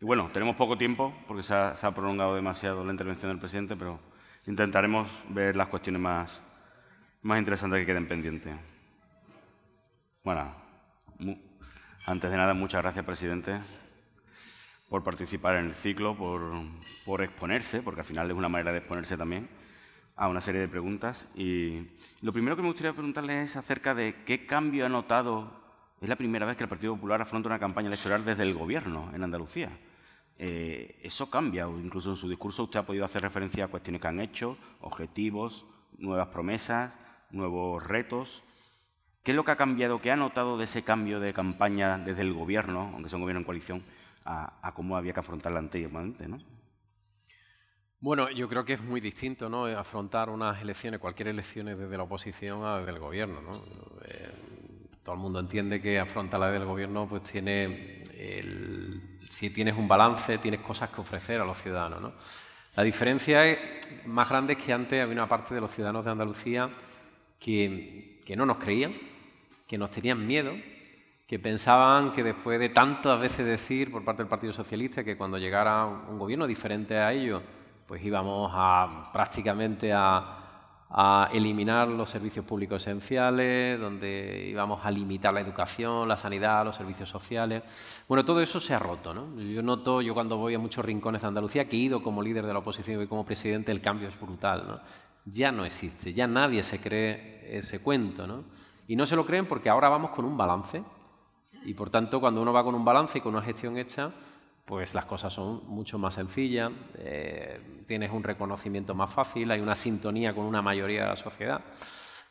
[0.00, 3.98] bueno, tenemos poco tiempo porque se ha, prolongado demasiado la intervención del presidente, pero
[4.46, 6.40] intentaremos ver las cuestiones más,
[7.22, 8.54] más interesantes que queden pendientes.
[10.22, 10.54] Bueno,
[12.06, 13.58] antes de nada, muchas gracias, presidente
[14.88, 19.16] por participar en el ciclo, por, exponerse, porque al final es una manera de exponerse
[19.16, 19.48] también
[20.14, 21.26] a una serie de preguntas.
[21.34, 21.88] Y
[22.22, 25.59] lo primero que me gustaría preguntarle es acerca de qué cambio ha notado.
[26.00, 29.10] Es la primera vez que el Partido Popular afronta una campaña electoral desde el Gobierno
[29.14, 29.70] en Andalucía.
[30.38, 34.08] Eh, eso cambia, incluso en su discurso usted ha podido hacer referencia a cuestiones que
[34.08, 35.66] han hecho, objetivos,
[35.98, 36.94] nuevas promesas,
[37.30, 38.42] nuevos retos.
[39.22, 42.22] ¿Qué es lo que ha cambiado, qué ha notado de ese cambio de campaña desde
[42.22, 43.84] el Gobierno, aunque sea un Gobierno en coalición,
[44.24, 46.38] a, cómo había que afrontarla anteriormente, ¿no?
[47.98, 49.66] Bueno, yo creo que es muy distinto ¿no?
[49.66, 53.42] afrontar unas elecciones, cualquier elección desde la oposición a desde el gobierno.
[53.42, 53.52] ¿no?
[54.06, 54.59] Eh,
[55.02, 58.04] todo el mundo entiende que afrontar la del gobierno pues tiene
[59.28, 62.00] si tienes un balance, tienes cosas que ofrecer a los ciudadanos.
[62.00, 62.12] ¿no?
[62.76, 63.58] La diferencia es,
[64.06, 66.70] más grande es que antes había una parte de los ciudadanos de Andalucía
[67.38, 68.94] que, que no nos creían,
[69.66, 70.52] que nos tenían miedo
[71.30, 75.38] que pensaban que después de tantas veces decir por parte del Partido Socialista que cuando
[75.38, 77.40] llegara un gobierno diferente a ellos,
[77.86, 80.39] pues íbamos a prácticamente a,
[81.32, 87.08] eliminar los servicios públicos esenciales, donde íbamos a limitar la educación, la sanidad, los servicios
[87.08, 87.62] sociales.
[88.08, 89.14] Bueno, todo eso se ha roto.
[89.14, 89.40] ¿no?
[89.40, 92.46] Yo noto, yo cuando voy a muchos rincones de Andalucía, que he ido como líder
[92.46, 94.64] de la oposición y como presidente, el cambio es brutal.
[94.66, 94.80] ¿no?
[95.24, 98.26] Ya no existe, ya nadie se cree ese cuento.
[98.26, 98.44] ¿no?
[98.88, 100.82] Y no se lo creen porque ahora vamos con un balance
[101.64, 104.12] y por tanto, cuando uno va con un balance y con una gestión hecha,
[104.70, 107.58] pues las cosas son mucho más sencillas, eh,
[107.88, 111.60] tienes un reconocimiento más fácil, hay una sintonía con una mayoría de la sociedad.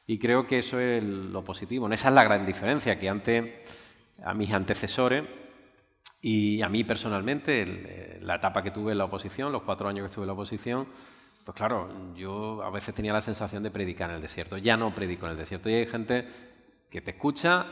[0.07, 1.91] Y creo que eso es lo positivo.
[1.91, 3.45] Esa es la gran diferencia, que antes
[4.23, 5.25] a mis antecesores
[6.21, 10.07] y a mí personalmente, la etapa que tuve en la oposición, los cuatro años que
[10.07, 10.87] estuve en la oposición,
[11.43, 14.57] Pues claro, yo a veces tenía la sensación de predicar en el desierto.
[14.57, 15.69] Ya no predico en el desierto.
[15.69, 16.25] Y hay gente
[16.89, 17.65] que te escucha,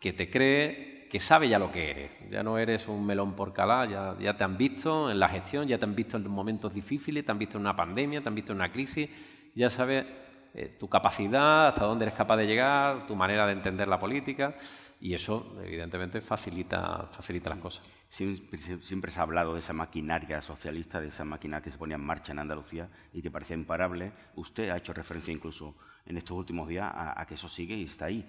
[0.00, 2.10] que te cree, que sabe ya lo que eres.
[2.30, 5.66] Ya no eres un melón por calá, ya, ya te han visto en la gestión,
[5.66, 8.34] ya te han visto en momentos difíciles, te han visto en una pandemia, te han
[8.34, 9.10] visto en una crisis,
[9.54, 10.06] ya sabes
[10.54, 14.54] eh, tu capacidad, hasta dónde eres capaz de llegar, tu manera de entender la política
[15.00, 17.84] y eso evidentemente facilita, facilita las cosas.
[18.08, 22.04] Siempre, se ha hablado de esa maquinaria socialista, de esa máquina que se ponía en
[22.04, 24.12] marcha en Andalucía y que parecía imparable.
[24.34, 28.06] Usted ha hecho referencia incluso en estos últimos días a, que eso sigue y está
[28.06, 28.28] ahí.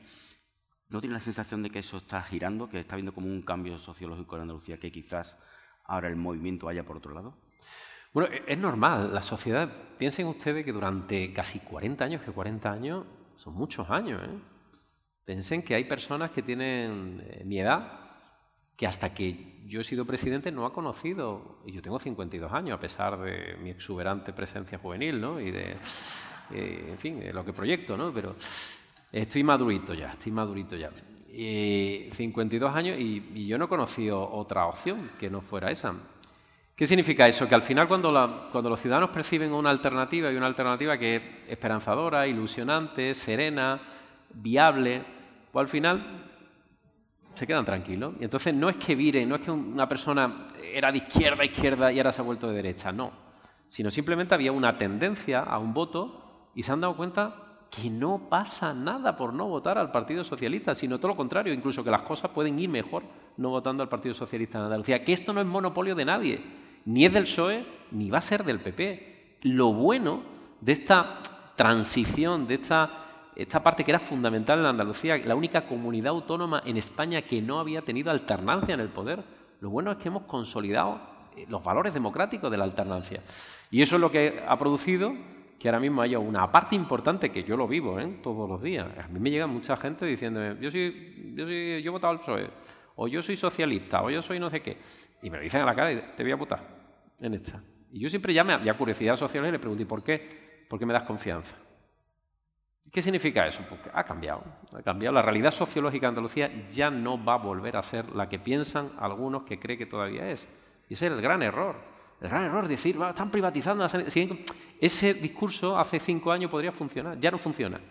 [0.91, 3.79] ¿No tiene la sensación de que eso está girando, que está habiendo como un cambio
[3.79, 5.39] sociológico en Andalucía, que quizás
[5.85, 7.33] ahora el movimiento vaya por otro lado?
[8.13, 9.13] Bueno, e-, es normal.
[9.13, 13.05] La sociedad, piensen ustedes que durante casi 40 años, que 40 años
[13.37, 14.37] son muchos años, ¿eh?
[15.23, 18.17] Piensen que hay personas que tienen eh, mi edad,
[18.75, 22.75] que hasta que yo he sido presidente no ha conocido, y yo tengo 52 años,
[22.75, 25.39] a pesar de mi exuberante presencia juvenil, ¿no?
[25.39, 25.77] Y de,
[26.51, 28.11] eh, en fin, de lo que proyecto, ¿no?
[28.11, 28.35] Pero
[29.11, 30.91] estoy madurito ya, estoy madurito ya.
[31.33, 35.93] 52 años y, yo no he conocido otra opción que no fuera esa.
[36.75, 37.47] ¿Qué significa eso?
[37.47, 42.27] Que al final cuando, los ciudadanos perciben una alternativa y una alternativa que es esperanzadora,
[42.27, 43.79] ilusionante, serena,
[44.33, 45.03] viable,
[45.51, 46.31] pues al final
[47.33, 48.13] se quedan tranquilos.
[48.19, 51.45] Y entonces no es que vire, no es que una persona era de izquierda a
[51.45, 53.11] izquierda y ahora se ha vuelto de derecha, no.
[53.67, 58.27] Sino simplemente había una tendencia a un voto y se han dado cuenta que no
[58.29, 62.01] pasa nada por no votar al Partido Socialista, sino todo lo contrario, incluso que las
[62.01, 63.03] cosas pueden ir mejor
[63.37, 66.41] no votando al Partido Socialista en Andalucía, que esto no es monopolio de nadie
[66.85, 69.37] ni es del PSOE ni va a ser del PP.
[69.43, 70.21] Lo bueno
[70.59, 71.21] de esta
[71.55, 76.75] transición, de esta, esta parte que era fundamental en Andalucía, la única comunidad autónoma en
[76.75, 79.23] España que no había tenido alternancia en el poder,
[79.61, 80.99] lo bueno es que hemos consolidado
[81.37, 83.21] eh, los valores democráticos de la alternancia.
[83.69, 85.13] Y eso es lo que ha producido
[85.61, 88.17] que ahora mismo haya una parte importante que yo lo vivo ¿eh?
[88.23, 88.87] todos los días.
[88.97, 92.17] A mí me llega mucha gente diciéndome, yo soy, yo soy, yo he votado al
[92.17, 92.49] PSOE,
[92.95, 94.77] o yo soy socialista, o yo soy no sé qué.
[95.21, 96.61] Y me lo dicen a la cara y te voy a votar
[97.19, 97.61] en esta.
[97.91, 100.65] Y yo siempre ya me había curiosidad social y le pregunté, ¿por qué?
[100.67, 101.55] ¿Por qué me das confianza?
[102.91, 103.63] ¿Qué significa eso?
[103.69, 104.43] Porque ha cambiado,
[104.73, 105.13] ha cambiado.
[105.13, 108.93] La realidad sociológica de Andalucía ya no va a volver a ser la que piensan
[108.97, 110.49] algunos que creen que todavía es.
[110.89, 111.90] Y ese es el gran error.
[112.21, 114.07] El gran error es decir, están privatizando la.
[114.79, 117.19] Ese discurso hace cinco años podría funcionar.
[117.19, 117.81] Ya no funciona.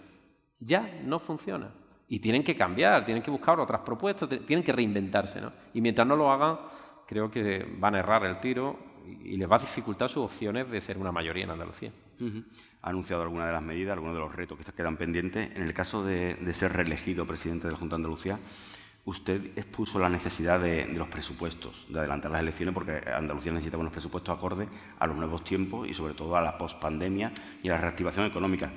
[0.60, 1.70] Ya no funciona.
[2.08, 5.40] Y tienen que cambiar, tienen que buscar otras propuestas, tienen que reinventarse.
[5.40, 5.52] ¿no?
[5.74, 6.58] Y mientras no lo hagan,
[7.06, 10.80] creo que van a errar el tiro y les va a dificultar sus opciones de
[10.80, 11.92] ser una mayoría en Andalucía.
[12.82, 15.50] Ha anunciado algunas de las medidas, algunos de los retos que quedan pendientes.
[15.56, 18.38] En el caso de, ser reelegido presidente de la Junta de Andalucía,
[19.04, 23.92] usted expuso la necesidad de, los presupuestos, de adelantar las elecciones, porque Andalucía necesita unos
[23.92, 27.32] presupuestos acordes a los nuevos tiempos y sobre todo a la pospandemia
[27.62, 28.70] y a la reactivación económica.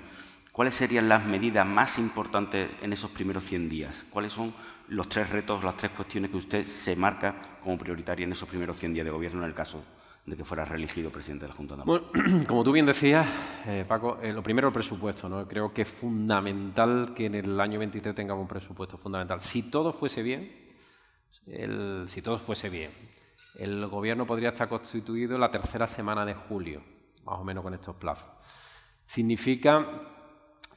[0.51, 4.05] ¿Cuáles serían las medidas más importantes en esos primeros 100 días?
[4.09, 4.53] ¿Cuáles son
[4.87, 8.77] los tres retos, las tres cuestiones que usted se marca como prioritaria en esos primeros
[8.77, 9.83] 100 días de gobierno en el caso
[10.25, 12.05] de que fuera reelegido presidente de la Junta de bueno,
[12.47, 13.27] Como tú bien decías,
[13.65, 15.27] eh, Paco, eh, lo primero el presupuesto.
[15.27, 15.47] ¿no?
[15.47, 19.41] Creo que es fundamental que en el año 23 tengamos un presupuesto fundamental.
[19.41, 20.63] Si todo fuese bien,
[22.07, 22.91] si todo fuese bien,
[23.55, 26.81] el gobierno podría estar constituido la tercera semana de julio,
[27.25, 28.29] más o menos con estos plazos.
[29.05, 29.85] Significa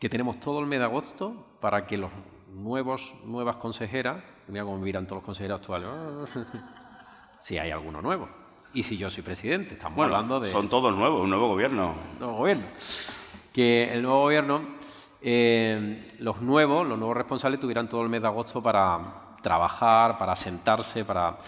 [0.00, 2.10] que tenemos todo el mes de agosto para que los
[2.48, 5.88] nuevos, nuevas consejeras, mira cómo miran todos los consejeros actuales,
[7.38, 8.28] si hay alguno nuevo,
[8.76, 9.72] y si yo soy presidente.
[9.72, 10.50] Estamos hablando de...
[10.50, 11.94] Son todos nuevos, un nuevo gobierno.
[12.20, 12.64] Nuevo gobierno.
[13.50, 14.60] Que el nuevo gobierno,
[15.22, 20.36] eh, los nuevos, los nuevos responsables tuvieran todo el mes de agosto para trabajar, para
[20.36, 21.38] sentarse, para...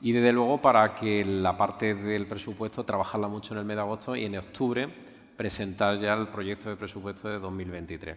[0.00, 3.82] Y desde luego para que la parte del presupuesto trabajarla mucho en el mes de
[3.82, 4.88] agosto y en octubre
[5.36, 8.16] presentar ya el proyecto de presupuesto de 2023.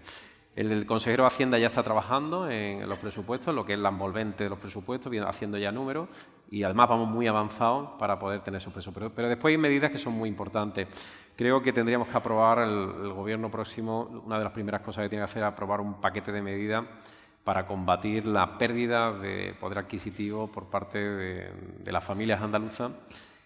[0.56, 4.44] El, consejero de Hacienda ya está trabajando en los presupuestos, lo que es la envolvente
[4.44, 6.08] de los presupuestos, haciendo ya números
[6.52, 9.14] y además vamos muy avanzados para poder tener esos presupuestos.
[9.16, 10.88] Pero después hay medidas que son muy importantes.
[11.36, 15.22] Creo que tendríamos que aprobar el, gobierno próximo, una de las primeras cosas que tiene
[15.22, 16.84] que hacer es aprobar un paquete de medidas
[17.44, 22.92] para combatir la pérdida de poder adquisitivo por parte de, de las familias andaluzas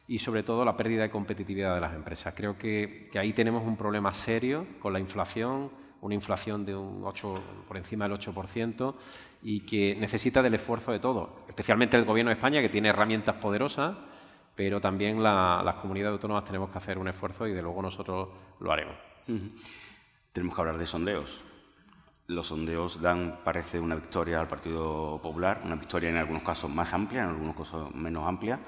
[0.07, 2.33] y sobre todo la pérdida de competitividad de las empresas.
[2.35, 7.01] Creo que, que ahí tenemos un problema serio con la inflación una inflación de un
[7.03, 8.93] 8, por encima del 8%
[9.43, 13.35] y que necesita del esfuerzo de todos, especialmente el Gobierno de España, que tiene herramientas
[13.35, 13.95] poderosas,
[14.55, 18.29] pero también las comunidades autónomas tenemos que hacer un esfuerzo y de luego nosotros
[18.59, 18.95] lo haremos.
[20.31, 21.43] Tenemos que hablar de sondeos.
[22.27, 26.93] Los sondeos dan, parece, una victoria al Partido Popular, una victoria en algunos casos más
[26.93, 28.59] amplia, en algunos casos menos amplia.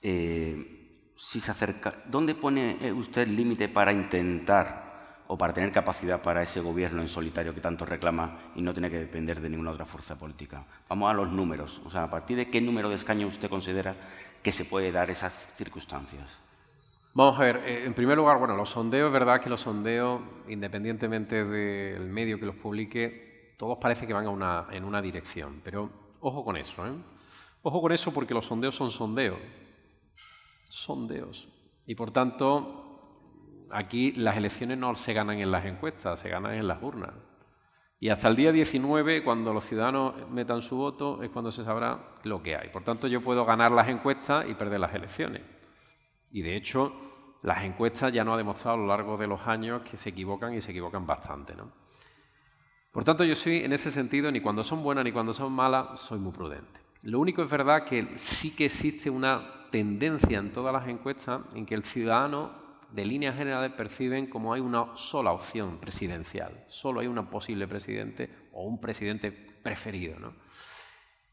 [0.00, 4.87] Eh, si se acerca, ¿dónde pone usted el límite para intentar
[5.28, 8.90] o para tener capacidad para ese gobierno en solitario que tanto reclama y no tiene
[8.90, 10.64] que depender de ninguna otra fuerza política?
[10.88, 11.80] Vamos a los números.
[11.84, 13.94] O sea, ¿a partir de qué número de escaños usted considera
[14.42, 16.38] que se puede dar esas circunstancias?
[17.12, 20.20] Vamos a ver, eh, en primer lugar, bueno, los sondeos, es verdad que los sondeos,
[20.48, 24.26] independientemente del medio que los publique, todos parece que van
[24.72, 26.92] en una dirección, pero ojo con eso, ¿eh?
[27.62, 29.38] Ojo con eso porque los sondeos son sondeos,
[30.68, 31.48] sondeos.
[31.86, 32.87] Y por tanto,
[33.70, 37.10] aquí las elecciones no se ganan en las encuestas, se ganan en las urnas.
[38.00, 41.98] Y hasta el día 19, cuando los ciudadanos metan su voto, es cuando se sabrá
[42.22, 42.68] lo que hay.
[42.68, 45.42] Por tanto, yo puedo ganar las encuestas y perder las elecciones.
[46.30, 46.92] Y de hecho,
[47.42, 50.54] las encuestas ya no ha demostrado a lo largo de los años que se equivocan
[50.54, 51.56] y se equivocan bastante.
[51.56, 51.72] ¿no?
[52.92, 56.00] Por tanto, yo soy en ese sentido, ni cuando son buenas ni cuando son malas,
[56.00, 56.80] soy muy prudente.
[57.02, 61.64] Lo único es verdad que sí que existe una tendencia en todas las encuestas en
[61.64, 62.50] que el ciudadano,
[62.90, 68.30] de líneas generales, perciben como hay una sola opción presidencial, solo hay un posible presidente
[68.52, 70.18] o un presidente preferido.
[70.18, 70.34] ¿no?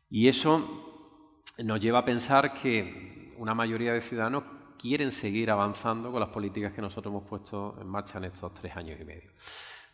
[0.10, 1.14] Y eso
[1.60, 4.44] nos lleva a pensar que una mayoría de ciudadanos
[4.78, 8.76] quieren seguir avanzando con las políticas que nosotros hemos puesto en marcha en estos tres
[8.76, 9.32] años y medio.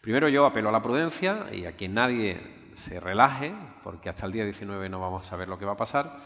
[0.01, 2.39] Primero yo apelo a la prudencia y a que nadie
[2.74, 3.53] se relaje,
[3.84, 6.18] porque hasta el día 19 no vamos a saber lo que va a pasar.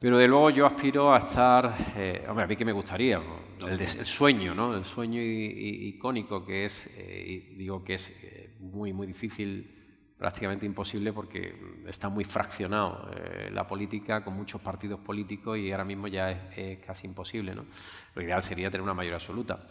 [0.00, 3.20] Pero de luego yo aspiro a estar, eh, hombre, a mí que me gustaría,
[3.68, 4.74] el, sueño, ¿no?
[4.74, 9.76] El sueño icónico que es, eh, digo que es eh, muy, muy difícil
[10.16, 15.84] prácticamente imposible porque está muy fraccionado eh, la política con muchos partidos políticos y ahora
[15.84, 17.54] mismo ya es, casi imposible.
[17.54, 17.66] ¿no?
[18.14, 19.66] Lo ideal sería tener una mayoría absoluta.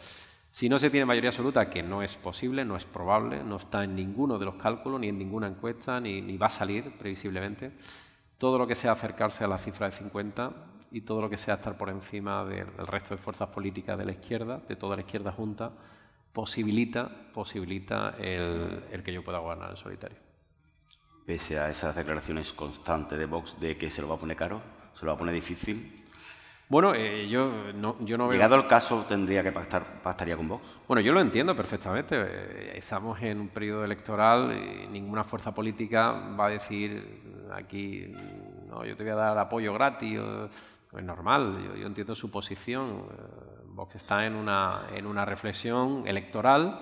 [0.51, 3.83] Si no se tiene mayoría absoluta, que no es posible, no es probable, no está
[3.83, 7.71] en ninguno de los cálculos, ni en ninguna encuesta, ni, ni va a salir previsiblemente,
[8.39, 10.51] todo lo que sea acercarse a la cifra de 50
[10.91, 14.13] y todo lo que sea estar por encima del resto de fuerzas políticas de la
[14.13, 15.71] izquierda, de toda la izquierda junta,
[16.33, 20.29] posibilita, posibilita el, el que yo pueda gobernar en solitario
[21.29, 24.63] pese a esas declaraciones constantes de Vox de que se lo va a poner caro,
[24.95, 25.98] se lo va a poner difícil.
[26.69, 28.33] Bueno, eh, yo, no, yo no veo...
[28.33, 30.63] Llegado el caso, ¿tendría que pactar, pactaría con Vox?
[30.87, 32.15] Bueno, yo lo entiendo perfectamente.
[32.15, 38.13] Eh, estamos en un periodo electoral y ninguna fuerza política va a decir aquí,
[38.67, 40.19] no, yo te voy a dar apoyo gratis.
[40.95, 43.03] Es normal, yo, yo entiendo su posición.
[43.09, 46.81] Eh, Vox está en una, en una reflexión electoral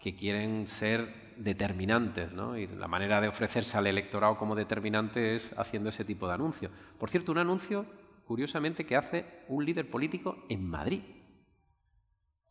[0.00, 2.58] que quieren ser determinantes, ¿no?
[2.58, 6.70] Y la manera de ofrecerse al electorado como determinante es haciendo ese tipo de anuncio.
[6.98, 7.86] Por cierto, un anuncio,
[8.32, 11.02] curiosamente, que hace un líder político en Madrid.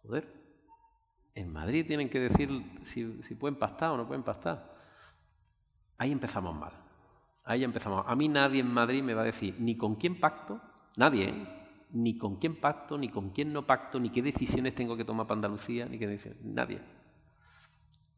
[0.03, 0.31] Joder,
[1.33, 2.49] en Madrid tienen que decir
[2.83, 3.03] si,
[3.33, 4.77] pueden pactar o no pueden pactar.
[5.97, 6.71] Ahí empezamos mal.
[7.45, 8.05] Ahí empezamos.
[8.07, 10.61] A mí nadie en Madrid me va a decir ni con quién pacto,
[10.97, 11.47] nadie, ¿eh?
[11.93, 15.25] ni con quién pacto, ni con quién no pacto, ni qué decisiones tengo que tomar
[15.25, 16.43] para Andalucía, ni qué decisiones.
[16.43, 16.79] Nadie.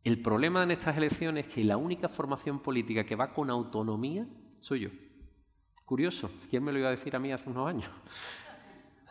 [0.04, 4.28] El problema en estas elecciones es que la única formación política que va con autonomía
[4.60, 4.90] soy yo.
[5.86, 7.90] Curioso, ¿quién me lo iba a decir a mí hace unos años?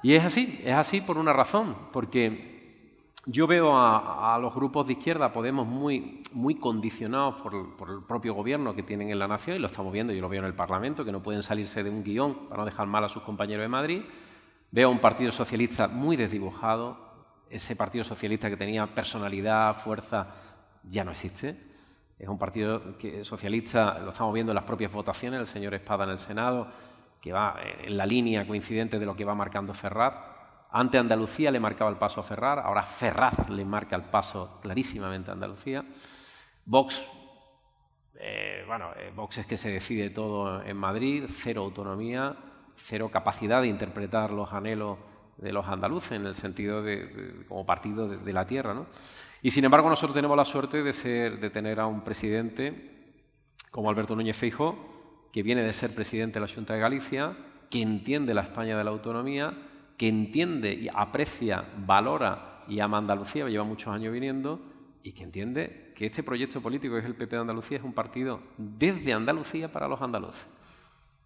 [0.02, 4.94] Y es así, es así por una razón, porque yo veo a, los grupos de
[4.94, 9.56] izquierda, Podemos, muy, muy condicionados por, por, el propio gobierno que tienen en la nación,
[9.56, 11.90] y lo estamos viendo, yo lo veo en el Parlamento, que no pueden salirse de
[11.90, 14.02] un guion para no dejar mal a sus compañeros de Madrid.
[14.72, 17.12] Veo a un Partido Socialista muy desdibujado,
[17.50, 20.34] ese Partido Socialista que tenía personalidad, fuerza,
[20.82, 21.71] ya no existe.
[22.22, 22.80] Es un partido
[23.22, 26.68] socialista, lo estamos viendo en las propias votaciones, el señor Espada en el Senado,
[27.20, 30.16] que va en la línea coincidente de lo que va marcando Ferraz.
[30.70, 35.32] Ante Andalucía le marcaba el paso a Ferrar, ahora Ferraz le marca el paso clarísimamente
[35.32, 35.84] a Andalucía.
[36.64, 37.02] Vox,
[38.20, 42.36] eh, bueno, eh, Vox es que se decide todo en Madrid, cero autonomía,
[42.76, 44.96] cero capacidad de interpretar los anhelos
[45.38, 48.86] de los andaluces en el sentido de, como partido de, de la tierra, ¿no?
[49.42, 52.90] Y sin embargo nosotros tenemos la suerte de, ser, de tener a un presidente
[53.72, 57.36] como Alberto Núñez Feijo, que viene de ser presidente de la Junta de Galicia,
[57.68, 59.52] que entiende la España de la autonomía,
[59.96, 64.60] que entiende y aprecia, valora y ama Andalucía, lleva muchos años viniendo,
[65.02, 67.92] y que entiende que este proyecto político que es el PP de Andalucía es un
[67.92, 70.46] partido desde Andalucía para los andaluces.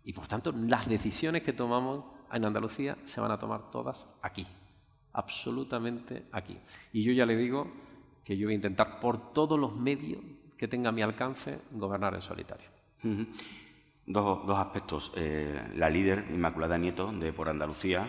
[0.05, 4.47] Y por tanto, las decisiones que tomamos en Andalucía se van a tomar todas aquí,
[5.13, 6.59] absolutamente aquí.
[6.93, 7.86] Y yo ya le digo
[8.27, 10.21] que yo voy a intentar por todos los medios
[10.59, 12.67] que tenga a mi alcance gobernar en solitario.
[14.05, 15.13] dos, aspectos.
[15.15, 18.09] Eh, la líder, Inmaculada Nieto, de Por Andalucía,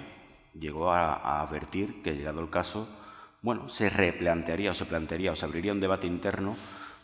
[0.59, 2.88] llegó a, advertir que, llegado el caso,
[3.43, 6.55] bueno, se replantearía o se plantearía o se abriría un debate interno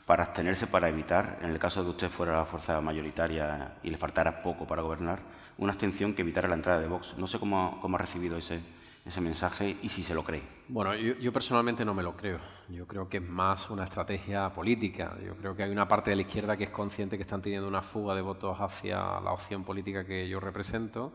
[0.08, 3.92] para abstenerse para evitar, en el caso de que usted fuera la fuerza mayoritaria y
[3.92, 5.20] le faltara poco para gobernar,
[5.60, 7.16] una abstención que evitara la entrada de Vox.
[7.20, 8.60] No sé cómo, cómo ha recibido ese,
[9.06, 10.42] ese mensaje y si se lo cree.
[10.70, 12.40] Bueno, yo, personalmente no me lo creo.
[12.70, 15.18] Yo creo que es más una estrategia política.
[15.24, 17.68] Yo creo que hay una parte de la izquierda que es consciente que están teniendo
[17.68, 21.14] una fuga de votos hacia la opción política que yo represento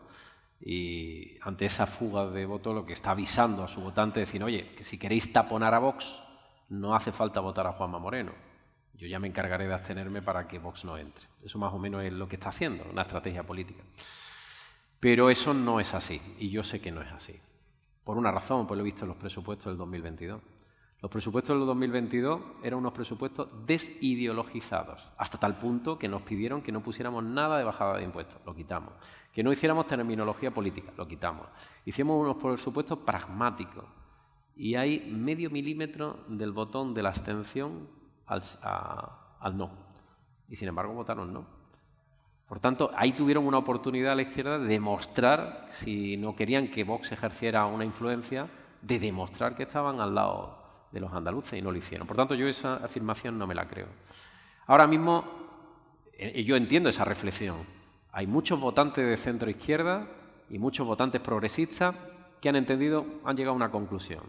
[0.61, 4.43] y ante esa fuga de votos lo que está avisando a su votante es decir,
[4.43, 6.21] oye, que si queréis taponar a Vox,
[6.69, 8.33] no hace falta votar a Juanma Moreno.
[8.93, 11.25] Yo ya me encargaré de abstenerme para que Vox no entre.
[11.43, 13.83] Eso más o menos es lo que está haciendo, una estrategia política.
[14.99, 17.39] Pero eso no es así, y yo sé que no es así.
[18.09, 20.41] Por una razón, pues lo he visto en los presupuestos del 2022.
[20.99, 26.71] Los presupuestos del 2022 eran unos presupuestos desideologizados, hasta tal punto que nos pidieron que
[26.71, 28.93] no pusiéramos nada de bajada de impuestos, lo quitamos.
[29.31, 31.45] Que no hiciéramos terminología política, lo quitamos.
[31.85, 33.85] Hicimos unos presupuestos pragmáticos
[34.55, 37.89] y hay medio milímetro del botón de la abstención
[38.25, 38.41] al,
[39.39, 39.69] al no.
[40.49, 41.58] Y sin embargo votaron no.
[42.49, 46.83] Por tanto, ahí tuvieron una oportunidad a la izquierda de demostrar, si no querían que
[46.83, 48.47] Vox ejerciera una influencia,
[48.81, 50.57] de demostrar que estaban al lado
[50.91, 52.07] de los andaluces y no lo hicieron.
[52.07, 53.85] Por tanto, yo esa afirmación no me la creo.
[54.65, 55.25] Ahora mismo,
[56.13, 57.57] eh, yo entiendo esa reflexión.
[58.11, 60.07] Hay muchos votantes de centro izquierda
[60.49, 61.93] y muchos votantes progresistas
[62.41, 64.23] que han entendido, han llegado a una conclusión.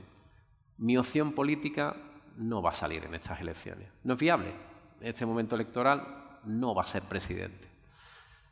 [0.76, 1.96] Mi opción política
[2.36, 3.88] no va a salir en estas elecciones.
[4.04, 4.52] No es viable.
[5.00, 7.69] En este momento electoral no va a ser presidente.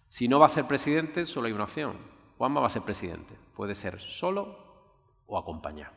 [0.09, 1.97] Si no va a ser presidente, solo hay una opción.
[2.39, 3.35] Juanma va a ser presidente.
[3.55, 4.57] Puede ser solo
[5.27, 5.93] o acompañado.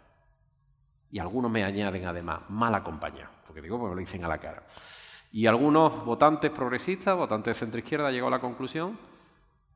[1.11, 4.65] Y algunos me añaden además, mal acompañado, porque digo, porque lo dicen a la cara.
[5.31, 8.97] Y algunos votantes progresistas, votantes de centro izquierda, han llegado a la conclusión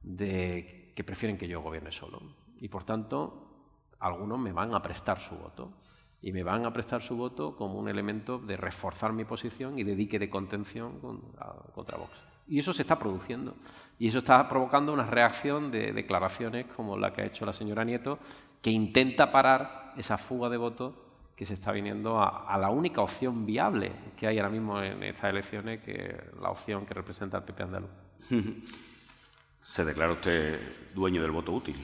[0.01, 2.21] de que prefieren que yo gobierne solo.
[2.59, 5.73] Y por tanto, algunos me van a prestar su voto.
[6.21, 9.83] Y me van a prestar su voto como un elemento de reforzar mi posición y
[9.83, 12.34] de dique de contención contra Vox.
[12.47, 13.55] Y eso se está produciendo.
[13.97, 17.83] Y eso está provocando una reacción de declaraciones como la que ha hecho la señora
[17.83, 18.19] Nieto,
[18.61, 20.93] que intenta parar esa fuga de votos
[21.35, 25.31] que se está viniendo a, la única opción viable que hay ahora mismo en estas
[25.31, 27.89] elecciones, que la opción que representa el PP andaluz.
[29.63, 31.75] ¿Se declara usted dueño del voto útil?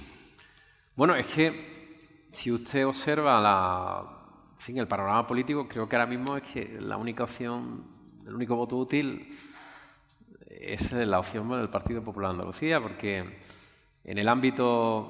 [0.96, 4.22] Bueno, es que si usted observa la,
[4.58, 7.84] fin, el panorama político, creo que ahora mismo es que la única opción,
[8.26, 9.28] el único voto útil
[10.62, 13.40] es la opción del Partido Popular de Andalucía, porque
[14.04, 15.10] en el ámbito,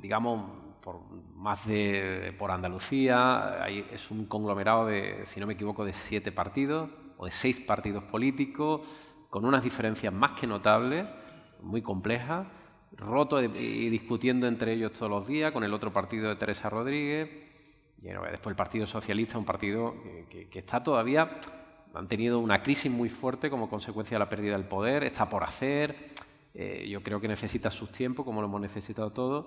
[0.00, 0.50] digamos,
[0.82, 1.00] por
[1.34, 6.90] más de por Andalucía, es un conglomerado de, si no me equivoco, de siete partidos
[7.16, 8.82] o de seis partidos políticos,
[9.30, 11.06] con unas diferencias más que notables,
[11.60, 12.46] muy complejas,
[12.92, 17.28] roto y discutiendo entre ellos todos los días, con el otro partido de Teresa Rodríguez,
[18.00, 19.94] y después el Partido Socialista, un partido
[20.28, 21.38] que está todavía
[21.94, 25.44] han tenido una crisis muy fuerte como consecuencia de la pérdida del poder, está por
[25.44, 26.12] hacer,
[26.54, 29.46] eh, yo creo que necesita sus tiempos, como lo hemos necesitado todos,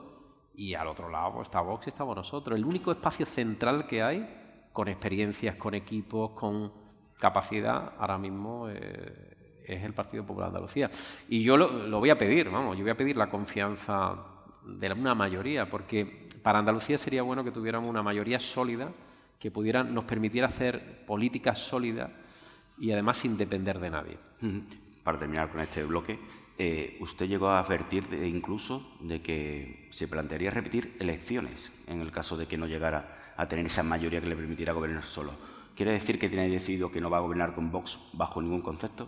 [0.55, 2.57] y al otro lado pues, está Vox y estamos nosotros.
[2.57, 4.27] El único espacio central que hay,
[4.71, 6.71] con experiencias, con equipos, con
[7.19, 10.89] capacidad, ahora mismo eh, es el Partido Popular de Andalucía.
[11.29, 14.15] Y yo lo, voy a pedir, vamos, yo voy a pedir la confianza
[14.65, 18.91] de una mayoría, porque para Andalucía sería bueno que tuviéramos una mayoría sólida
[19.39, 22.09] que pudiera, nos permitiera hacer políticas sólidas
[22.81, 24.17] y además sin depender de nadie.
[25.03, 26.19] Para terminar con este bloque,
[26.57, 32.35] eh, usted llegó a advertir incluso de que se plantearía repetir elecciones en el caso
[32.35, 35.33] de que no llegara a tener esa mayoría que le permitiera gobernar solo.
[35.75, 39.07] ¿Quiere decir que tiene decidido que no va a gobernar con Vox bajo ningún concepto?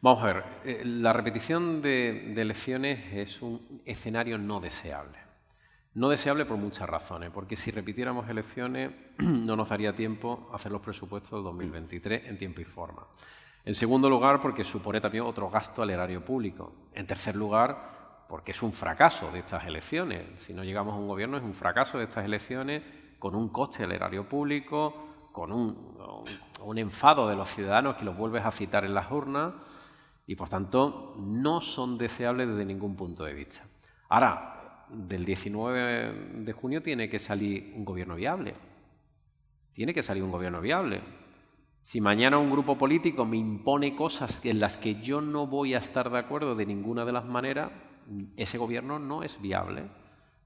[0.00, 5.27] Vamos a ver, eh, la repetición de elecciones es un escenario no deseable.
[5.94, 10.70] No deseable por muchas razones, porque si repitiéramos elecciones no nos daría tiempo a hacer
[10.70, 13.06] los presupuestos del 2023 en tiempo y forma.
[13.64, 16.72] En segundo lugar, porque supone también otro gasto al erario público.
[16.94, 20.40] En tercer lugar, porque es un fracaso de estas elecciones.
[20.40, 22.82] Si no llegamos a un gobierno es un fracaso de estas elecciones
[23.18, 25.96] con un coste al erario público, con un,
[26.62, 29.54] un enfado de los ciudadanos que los vuelves a citar en las urnas
[30.26, 33.64] y, por tanto, no son deseables desde ningún punto de vista.
[34.08, 34.57] Ahora,
[34.90, 38.54] del 19 de junio tiene que salir un gobierno viable.
[39.72, 41.00] Tiene que salir un gobierno viable.
[41.82, 45.78] Si mañana un grupo político me impone cosas en las que yo no voy a
[45.78, 47.70] estar de acuerdo de ninguna de las maneras,
[48.36, 49.84] ese gobierno no es viable.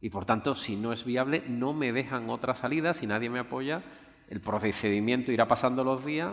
[0.01, 3.38] Y por tanto, si no es viable, no me dejan otra salida, si nadie me
[3.38, 3.82] apoya,
[4.28, 6.32] el procedimiento irá pasando los días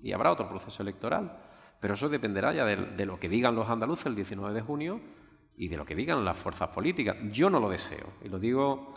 [0.00, 1.38] y habrá otro proceso electoral.
[1.80, 5.00] Pero eso dependerá ya de, lo que digan los andaluces el 19 de junio
[5.56, 7.16] y de lo que digan las fuerzas políticas.
[7.30, 8.92] Yo no lo deseo, y lo digo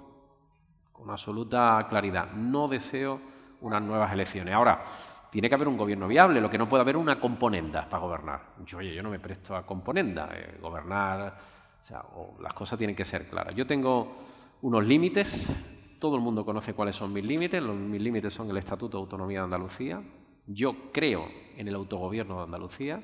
[0.92, 3.20] con absoluta claridad, no deseo
[3.62, 4.54] unas nuevas elecciones.
[4.54, 4.84] Ahora,
[5.30, 8.42] tiene que haber un gobierno viable, lo que no puede haber una componenda para gobernar.
[8.66, 11.38] Yo, oye, yo no me presto a componenda, eh, gobernar,
[11.82, 12.04] o sea,
[12.40, 13.54] las cosas tienen que ser claras.
[13.56, 14.16] Yo tengo
[14.62, 15.56] unos límites
[16.00, 17.62] todo el mundo conoce cuáles son mis límites.
[17.62, 20.02] Los, mis límites son el Estatuto de Autonomía de Andalucía.
[20.46, 23.02] Yo creo en el autogobierno de Andalucía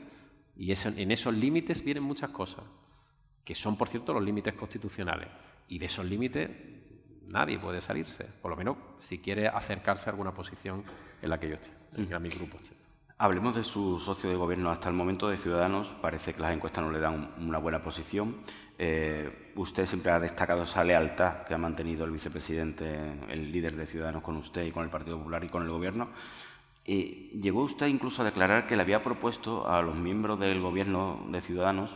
[0.56, 2.64] y en esos límites vienen muchas cosas,
[3.44, 5.28] que son, por cierto, los límites constitucionales.
[5.68, 6.50] Y de esos límites
[7.30, 10.84] nadie puede salirse, por lo menos si quiere acercarse a alguna posición
[11.22, 12.76] en la que yo esté, en que mi grupo esté.
[13.18, 15.96] Hablemos de su socio de gobierno hasta el momento de Ciudadanos.
[16.02, 18.38] Parece que las encuestas no le dan una buena posición.
[18.78, 23.86] Eh, usted siempre ha destacado esa lealtad que ha mantenido el vicepresidente, el líder de
[23.86, 26.10] Ciudadanos con usted y con el Partido Popular y con el gobierno.
[26.86, 31.26] Y llegó usted incluso a declarar que le había propuesto a los miembros del gobierno
[31.30, 31.92] de Ciudadanos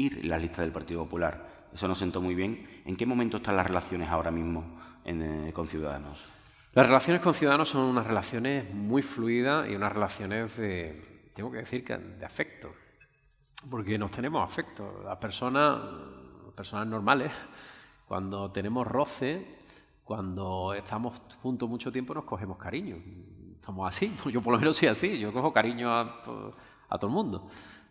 [0.00, 1.68] ir en la lista del Partido Popular.
[1.72, 2.82] Eso nos sentó muy bien.
[2.84, 6.24] ¿En qué momento están las relaciones ahora mismo eh, con Ciudadanos?
[6.72, 11.58] Las relaciones con Ciudadanos son unas relaciones muy fluidas y unas relaciones de, tengo que
[11.58, 12.72] decir, que de afecto.
[13.70, 15.02] Porque nos tenemos afecto.
[15.04, 15.80] Las personas,
[16.54, 17.32] personas normales,
[18.06, 19.58] cuando tenemos roce,
[20.04, 22.96] cuando estamos juntos mucho tiempo, nos cogemos cariño
[23.68, 27.46] somos así, yo por lo menos soy así, yo cojo cariño a, todo el mundo.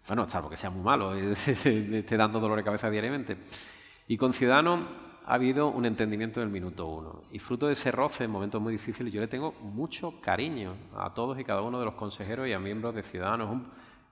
[0.07, 3.37] Bueno, salvo que sea muy malo, esté dando dolor de cabeza diariamente.
[4.07, 4.85] Y con Ciudadanos
[5.25, 7.23] ha habido un entendimiento del minuto uno.
[7.33, 11.13] Y fruto de ese roce en momentos muy difíciles, yo le tengo mucho cariño a
[11.13, 13.63] todos y cada uno de los consejeros y a miembros de Ciudadanos,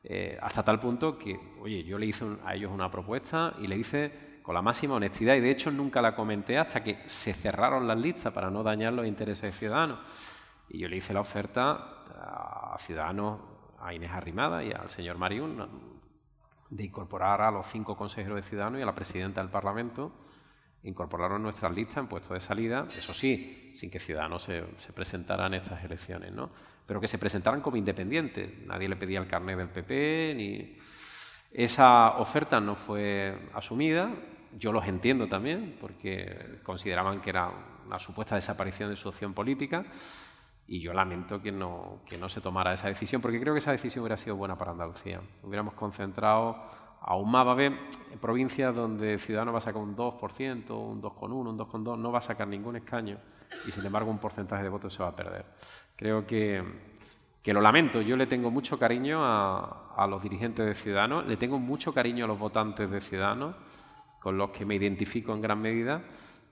[0.03, 3.77] eh, hasta tal punto que, oye, yo le hice a ellos una propuesta y le
[3.77, 7.87] hice con la máxima honestidad y de hecho nunca la comenté hasta que se cerraron
[7.87, 9.99] las listas para no dañar los intereses de Ciudadanos.
[10.67, 13.39] Y yo le hice la oferta a Ciudadanos,
[13.85, 15.63] a Inés Arrimada y al señor Mariún,
[16.69, 20.11] de incorporar a los cinco consejeros de Ciudadanos y a la presidenta del Parlamento,
[20.83, 25.47] incorporaron nuestras listas en puestos de salida, eso sí, sin que Ciudadanos se, se presentara
[25.47, 26.49] en estas elecciones, ¿no?
[26.85, 28.49] pero que se presentaran como independientes.
[28.65, 30.77] Nadie le pedía el carnet del PP, ni...
[31.51, 34.13] Esa oferta no fue asumida,
[34.57, 37.49] yo los entiendo también, porque consideraban que era
[37.85, 39.85] una supuesta desaparición de su opción política,
[40.67, 43.71] y yo lamento que no, que no se tomara esa decisión, porque creo que esa
[43.71, 45.21] decisión hubiera sido buena para Andalucía.
[45.43, 46.55] Hubiéramos concentrado
[47.01, 47.73] aún más, va a haber
[48.19, 52.21] provincias donde Ciudadanos va a sacar un 2%, un 2,1, un 2,2, no va a
[52.21, 53.19] sacar ningún escaño
[53.67, 55.45] y sin embargo un porcentaje de votos se va a perder.
[55.95, 56.63] Creo que,
[57.43, 61.37] que lo lamento, yo le tengo mucho cariño a, a los dirigentes de Ciudadanos, le
[61.37, 63.55] tengo mucho cariño a los votantes de Ciudadanos,
[64.19, 66.01] con los que me identifico en gran medida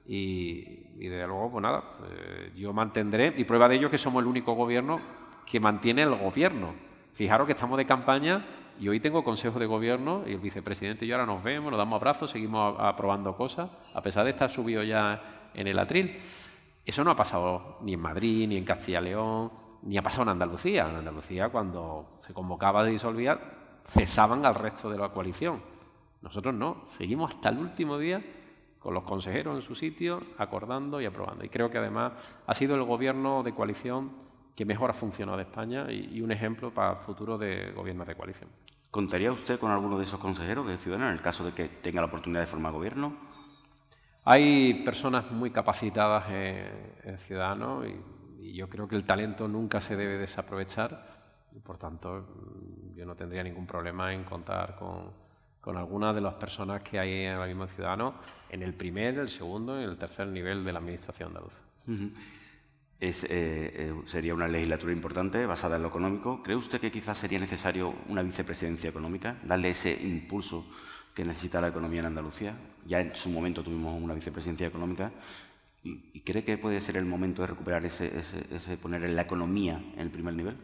[0.06, 0.64] y,
[0.98, 4.54] desde luego, pues nada, eh, yo mantendré, y prueba de ello que somos el único
[4.54, 4.98] gobierno
[5.46, 6.74] que mantiene el gobierno.
[7.14, 8.46] Fijaros que estamos de campaña
[8.80, 11.78] y hoy tengo consejo de gobierno y el vicepresidente y yo ahora nos vemos, nos
[11.78, 16.20] damos abrazos, seguimos aprobando cosas, a pesar de estar subido ya en el atril.
[16.86, 19.52] Eso no ha pasado ni en Madrid, ni en Castilla y León,
[19.84, 20.90] ni ha pasado en Andalucía.
[20.90, 23.40] En Andalucía, cuando se convocaba de disolver,
[23.86, 25.62] cesaban al resto de la coalición.
[26.22, 28.22] Nosotros no, seguimos hasta el último día
[28.84, 31.46] con los consejeros en su sitio, acordando y aprobando.
[31.46, 32.12] Y creo que además
[32.46, 34.12] ha sido el gobierno de coalición
[34.58, 38.16] que mejor ha funcionado de España y, un ejemplo para el futuro de gobiernos de
[38.16, 38.50] coalición.
[38.92, 42.02] ¿Contaría usted con alguno de esos consejeros de Ciudadanos en el caso de que tenga
[42.02, 43.16] la oportunidad de formar gobierno?
[44.26, 49.96] Hay personas muy capacitadas en, Ciudadanos y, y, yo creo que el talento nunca se
[49.96, 51.24] debe desaprovechar
[51.56, 52.28] y por tanto
[52.96, 55.23] yo no tendría ningún problema en contar con,
[55.64, 58.16] con algunas de las personas que hay en el mismo ciudadano
[58.50, 61.62] en el primer, el segundo y el tercer nivel de la Administración andaluza.
[63.00, 66.44] es, eh, eh, sería una legislatura importante basada en lo económico.
[66.44, 70.70] ¿Cree usted que quizás sería necesario una vicepresidencia económica, darle ese impulso
[71.16, 72.58] que necesita la economía en Andalucía?
[72.86, 75.14] Ya en su momento tuvimos una vicepresidencia económica.
[75.82, 79.82] ¿Y, cree que puede ser el momento de recuperar ese, ese, ese poner la economía
[79.94, 80.58] en el primer nivel?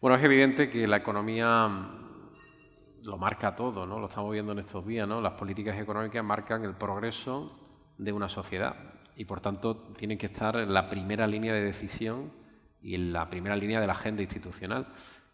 [0.00, 2.07] Bueno, es evidente que la economía
[3.04, 3.98] lo marca todo, ¿no?
[3.98, 5.20] Lo estamos viendo en estos días, ¿no?
[5.20, 7.56] Las políticas económicas marcan el progreso
[7.96, 8.76] de una sociedad
[9.16, 12.30] y por tanto tienen que estar en la primera línea de decisión
[12.80, 14.86] y en la primera línea de la agenda institucional.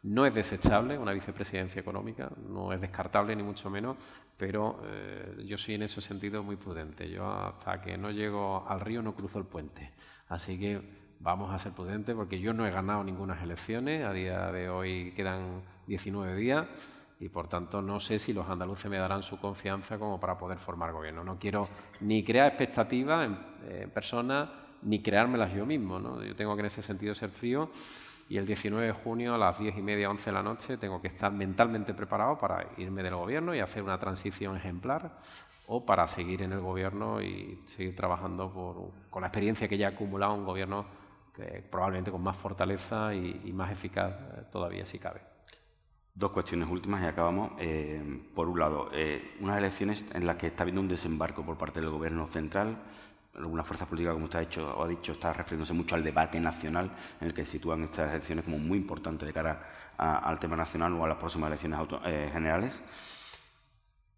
[0.02, 3.96] No es desechable una vicepresidencia económica, no es descartable ni mucho menos,
[4.36, 7.08] pero eh, yo soy en ese sentido muy prudente.
[7.08, 9.92] Yo hasta que no llego al río no cruzo el puente.
[10.28, 10.80] Así que
[11.20, 15.12] vamos a ser prudentes porque yo no he ganado ninguna elecciones, a día de hoy
[15.16, 16.66] quedan 19 días
[17.24, 20.58] y por tanto no sé si los andaluces me darán su confianza como para poder
[20.58, 21.24] formar gobierno.
[21.24, 21.66] No quiero
[22.00, 24.50] ni crear expectativas en, personas
[24.82, 25.98] ni creármelas yo mismo.
[25.98, 26.22] ¿no?
[26.22, 27.70] Yo tengo que en ese sentido ser frío
[28.28, 31.00] y el 19 de junio a las 10 y media, 11 de la noche tengo
[31.00, 35.18] que estar mentalmente preparado para irme del gobierno y hacer una transición ejemplar
[35.66, 39.86] o para seguir en el gobierno y seguir trabajando por, con la experiencia que ya
[39.86, 40.84] ha acumulado un gobierno
[41.34, 45.33] que probablemente con más fortaleza y más eficaz eh, todavía si cabe.
[46.16, 47.52] Dos cuestiones últimas y acabamos.
[47.58, 51.58] Eh, por un lado, eh, unas elecciones en las que está habiendo un desembarco por
[51.58, 52.78] parte del Gobierno central
[53.36, 56.90] algunas fuerzas políticas, como usted ha, o ha dicho, está refiriéndose mucho al debate nacional,
[57.20, 59.60] en el que sitúan estas elecciones como muy importantes de cara
[59.96, 62.80] al tema nacional o a las próximas elecciones eh, generales.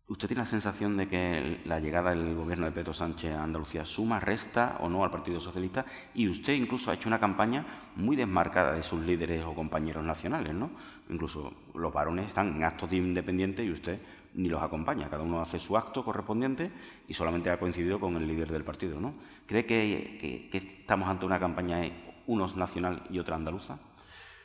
[0.09, 3.85] ¿Usted tiene la sensación de que la llegada del gobierno de Pedro Sánchez a Andalucía
[3.85, 5.85] suma, resta o no al Partido Socialista?
[6.15, 10.55] Y usted incluso ha hecho una campaña muy desmarcada de sus líderes o compañeros nacionales,
[10.55, 10.71] ¿no?
[11.09, 13.99] Incluso los varones están en actos de independiente y usted
[14.35, 15.11] ni los acompaña.
[15.11, 16.71] Cada uno hace su acto correspondiente
[17.09, 19.13] y solamente ha coincidido con el líder del partido, ¿no?
[19.45, 21.81] ¿Cree que, que estamos ante una campaña
[22.29, 23.81] unos nacional y otra andaluza?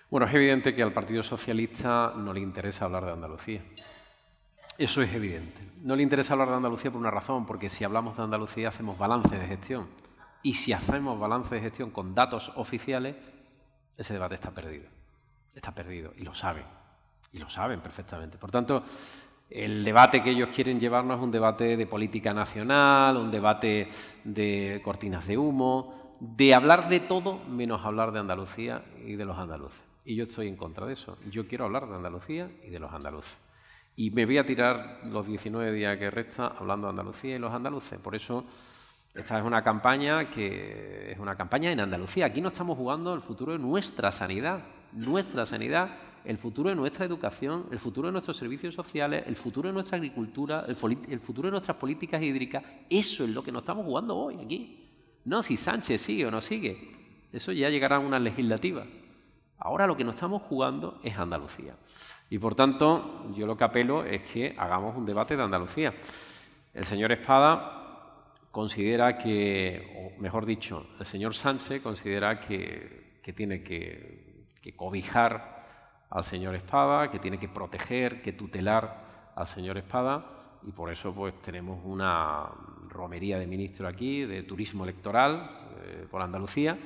[0.10, 3.62] Bueno, es evidente que al Partido Socialista no le interesa hablar de Andalucía.
[4.78, 5.62] Eso es evidente.
[5.84, 8.98] No le interesa hablar de Andalucía por una razón, porque si hablamos de Andalucía hacemos
[8.98, 9.88] balance de gestión.
[10.44, 13.16] Y si hacemos balance de gestión con datos oficiales,
[13.98, 14.86] ese debate está perdido.
[15.54, 16.14] Está perdido.
[16.18, 16.64] Y lo saben.
[17.34, 18.38] Y lo saben perfectamente.
[18.38, 18.84] Por tanto,
[19.50, 23.90] el debate que ellos quieren llevarnos es un debate de política nacional, un debate
[24.24, 29.38] de cortinas de humo, de hablar de todo menos hablar de Andalucía y de los
[29.38, 29.84] andaluces.
[30.06, 31.18] Y yo estoy en contra de eso.
[31.30, 33.38] Yo quiero hablar de Andalucía y de los andaluces.
[34.02, 37.54] Y me voy a tirar los 19 días que resta hablando de Andalucía y los
[37.54, 38.00] andaluces.
[38.00, 38.46] Por eso
[39.14, 42.26] esta es una campaña que es una campaña en Andalucía.
[42.26, 47.06] Aquí no estamos jugando el futuro de nuestra sanidad, nuestra sanidad, el futuro de nuestra
[47.06, 51.52] educación, el futuro de nuestros servicios sociales, el futuro de nuestra agricultura, el, futuro de
[51.52, 52.64] nuestras políticas hídricas.
[52.90, 54.90] Eso es lo que nos estamos jugando hoy aquí.
[55.26, 57.28] No si Sánchez sigue o no sigue.
[57.32, 58.84] Eso ya llegará a una legislativa.
[59.60, 61.76] Ahora lo que nos estamos jugando es Andalucía.
[62.32, 65.94] Y por tanto, yo lo que apelo es que hagamos un debate de Andalucía.
[66.74, 74.48] El señor Espada considera que, o mejor dicho, el señor Sánchez considera que, tiene que,
[74.78, 80.26] cobijar al señor Espada, que tiene que proteger, que tutelar al señor Espada,
[80.66, 82.48] y por eso pues tenemos una
[82.88, 86.80] romería de ministro aquí, de turismo electoral eh, por Andalucía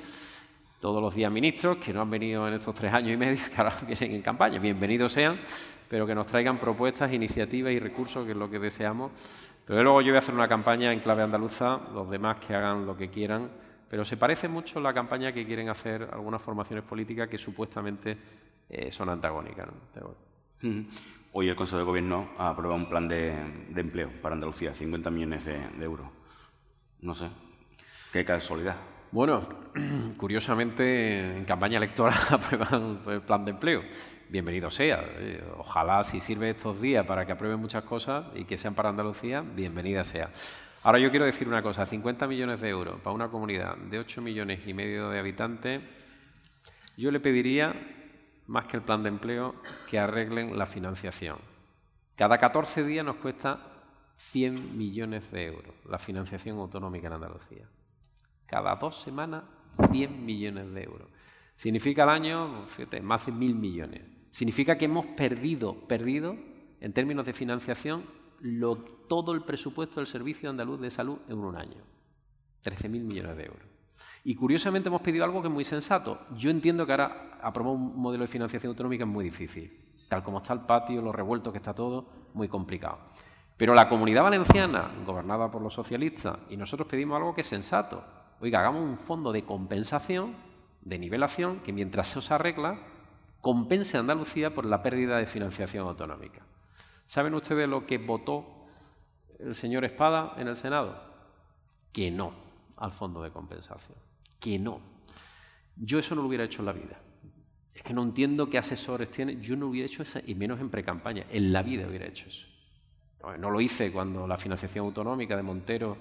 [0.86, 3.58] todos los días ministros que no han venido en estos tres años y medio, que
[3.60, 4.60] ahora vienen en campaña.
[4.60, 5.40] Bienvenidos sean,
[5.90, 9.12] pero que nos traigan propuestas, iniciativas y recursos, que es lo que deseamos.
[9.66, 12.86] Pero luego yo voy a hacer una campaña en clave andaluza, los demás que hagan
[12.86, 13.50] lo que quieran,
[13.90, 18.16] pero se parece mucho la campaña que quieren hacer algunas formaciones políticas que supuestamente
[18.70, 19.68] eh, son antagónicas.
[21.32, 23.34] Hoy el Consejo de Gobierno ha aprobado un plan de,
[23.76, 26.06] empleo para Andalucía, 50 millones de euros.
[27.02, 27.28] No sé,
[28.14, 28.78] qué casualidad.
[29.16, 29.40] Bueno,
[30.18, 33.82] curiosamente en campaña electoral aprueban el plan de empleo.
[34.28, 35.06] Bienvenido sea.
[35.08, 38.90] Eh, ojalá si sirve estos días para que aprueben muchas cosas y que sean para
[38.90, 40.32] Andalucía, bienvenida sea.
[40.84, 44.22] Ahora yo quiero decir una cosa, 50 millones de euros para una comunidad de 8
[44.22, 45.82] millones y medio de habitantes,
[46.98, 47.74] yo le pediría,
[48.48, 49.56] más que el plan de empleo,
[49.90, 51.38] que arreglen la financiación.
[52.18, 53.60] Cada 14 días nos cuesta
[54.18, 57.66] 100 millones de euros la financiación autonómica en Andalucía
[58.48, 59.44] cada dos semanas
[59.92, 61.08] 100 millones de euros.
[61.56, 64.02] Significa al año, fíjate, más de mil millones.
[64.30, 66.36] Significa que hemos perdido, perdido,
[66.82, 68.04] en términos de financiación,
[69.08, 71.82] todo el presupuesto del Servicio Andaluz de Salud en un año.
[72.64, 73.68] 13.000 millones de euros.
[74.24, 76.20] Y curiosamente hemos pedido algo que es muy sensato.
[76.36, 79.72] Yo entiendo que ahora aprobar un modelo de financiación autonómica es muy difícil.
[80.10, 83.00] Tal como está el patio, lo revuelto que está todo, muy complicado.
[83.56, 88.04] Pero la comunidad valenciana, gobernada por los socialistas, y nosotros pedimos algo que es sensato
[88.40, 90.36] oiga, hagamos un fondo de compensación,
[90.82, 92.80] de nivelación, que mientras se os arregla,
[93.42, 96.42] compense a Andalucía por la pérdida de financiación autonómica.
[97.06, 98.68] ¿Saben ustedes lo que votó
[99.40, 101.00] el señor Espada en el Senado?
[101.92, 102.34] Que no
[102.78, 103.98] al fondo de compensación.
[104.40, 104.80] Que no.
[105.76, 107.00] Yo eso no lo hubiera hecho en la vida.
[107.74, 109.40] Es que no entiendo qué asesores tiene.
[109.42, 111.26] Yo no hubiera hecho eso, y menos en precampaña.
[111.30, 112.48] En la vida hubiera hecho eso.
[113.40, 115.98] No lo hice cuando la financiación autonómica de Montero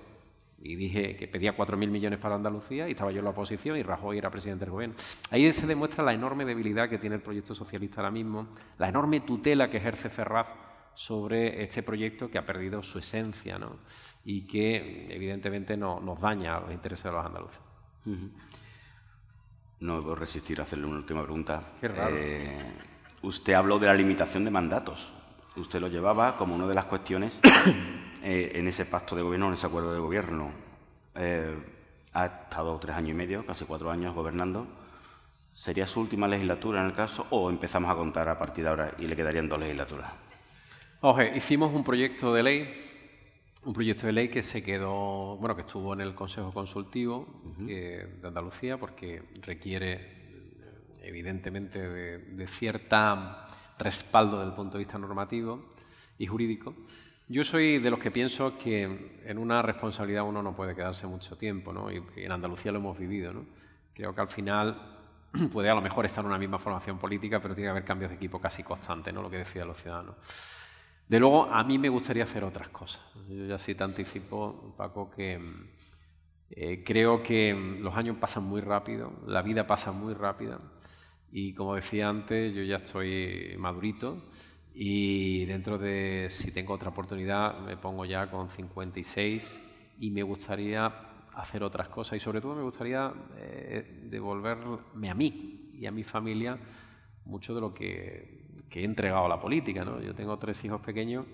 [0.65, 3.83] y dije que pedía 4.000 millones para Andalucía y estaba yo en la oposición y
[3.83, 4.97] Rajoy era presidente del gobierno.
[5.31, 9.21] Ahí se demuestra la enorme debilidad que tiene el proyecto socialista ahora mismo, la enorme
[9.21, 10.49] tutela que ejerce Ferraz
[10.95, 13.77] sobre este proyecto que ha perdido su esencia ¿no?
[14.25, 17.61] y que evidentemente no, nos daña a los intereses de los andaluces.
[19.81, 21.63] No puedo resistir a hacerle una última pregunta.
[21.79, 22.17] Qué raro.
[22.17, 22.73] Eh,
[23.21, 25.13] usted habló de la limitación de mandatos.
[25.57, 27.39] Usted lo llevaba como una de las cuestiones
[28.27, 30.51] Eh, en ese pacto de gobierno, en ese acuerdo de gobierno.
[31.15, 31.55] Eh,
[32.15, 34.67] ha estado tres años y medio, casi cuatro años gobernando.
[35.53, 38.95] ¿Sería su última legislatura en el caso o empezamos a contar a partir de ahora
[38.99, 40.11] y le quedarían dos legislaturas?
[41.03, 42.71] Oje, hicimos un proyecto de ley,
[43.63, 47.29] un proyecto de ley que se quedó, bueno, que estuvo en el Consejo Consultivo
[47.59, 53.47] de Andalucía porque requiere evidentemente de, de cierta
[53.79, 55.75] respaldo desde el punto de vista normativo
[56.17, 56.75] y jurídico
[57.27, 58.83] Yo soy de los que pienso que
[59.25, 61.91] en una responsabilidad uno no puede quedarse mucho tiempo, ¿no?
[61.91, 63.47] Y en Andalucía lo hemos vivido, ¿no?
[63.95, 64.99] Creo que al final
[65.53, 68.11] puede a lo mejor estar en una misma formación política, pero tiene que haber cambios
[68.11, 69.23] de equipo casi constantes, ¿no?
[69.23, 70.17] Lo que decían los ciudadanos.
[71.09, 73.03] De luego, a mí me gustaría hacer otras cosas.
[73.27, 75.41] Yo ya sí te anticipo, Paco, que
[76.51, 80.61] eh, creo que los años pasan muy rápido, la vida pasa muy rápida
[81.33, 84.23] y como decía antes, yo ya estoy madurito
[84.75, 90.93] y dentro de, si tengo otra oportunidad, me pongo ya con 56 y me gustaría
[91.35, 96.03] hacer otras cosas y sobre todo me gustaría eh, devolverme a mí y a mi
[96.03, 96.59] familia
[97.25, 98.43] mucho de lo que,
[98.73, 99.85] he entregado a la política.
[99.85, 100.01] ¿no?
[100.01, 101.25] Yo tengo tres hijos pequeños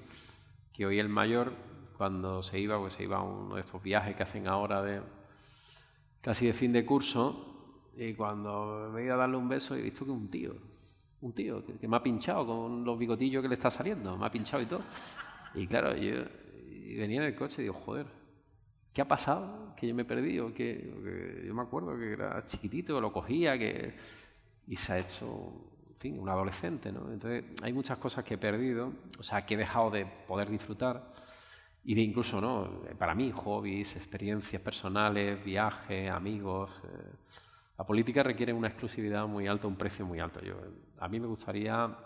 [0.70, 1.54] que hoy el mayor,
[1.96, 5.00] cuando se iba, pues se iba a uno de estos viajes que hacen ahora de
[6.20, 10.04] casi de fin de curso y cuando me iba a darle un beso he visto
[10.04, 10.69] que un tío
[11.22, 14.30] un tío que, me ha pinchado con los bigotillos que le está saliendo, me ha
[14.30, 14.82] pinchado y todo.
[15.54, 16.24] Y claro, yo
[16.98, 18.06] venía en el coche y digo, joder,
[18.92, 19.74] ¿qué ha pasado?
[19.76, 23.58] Que yo me he perdido, que, yo me acuerdo que era chiquitito, que lo cogía,
[23.58, 23.94] que
[24.66, 25.52] y se ha hecho,
[25.88, 27.10] en fin, un adolescente, ¿no?
[27.12, 31.12] Entonces, hay muchas cosas que he perdido, o sea, que he dejado de poder disfrutar
[31.82, 32.82] y de incluso, ¿no?
[32.96, 36.70] Para mí, hobbies, experiencias personales, viajes, amigos.
[36.84, 37.16] Eh,
[37.78, 40.40] la política requiere una exclusividad muy alta, un precio muy alto.
[40.40, 40.54] Yo,
[41.00, 41.96] a mí me gustaría,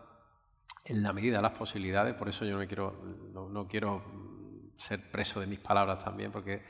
[0.85, 2.93] en la medida de las posibilidades, por eso yo no quiero,
[3.33, 6.63] no, quiero ser preso de mis palabras también, porque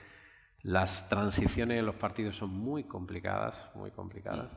[0.62, 4.56] las transiciones en los partidos son muy complicadas, muy complicadas.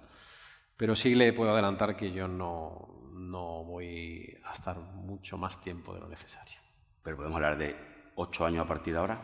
[0.77, 5.93] Pero sí le puedo adelantar que yo no, no voy a estar mucho más tiempo
[5.93, 6.57] de lo necesario.
[7.03, 7.75] Pero podemos hablar de
[8.15, 9.19] ocho años a partir de ahora.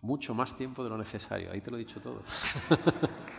[0.00, 2.20] Mucho más tiempo de lo necesario, ahí te lo he dicho todo.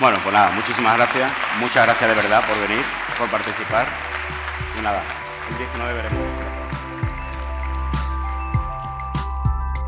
[0.00, 1.30] Bueno, pues nada, muchísimas gracias.
[1.60, 2.84] Muchas gracias de verdad por venir,
[3.16, 3.86] por participar.
[4.78, 5.02] Y nada,
[5.50, 6.18] el 19 veremos.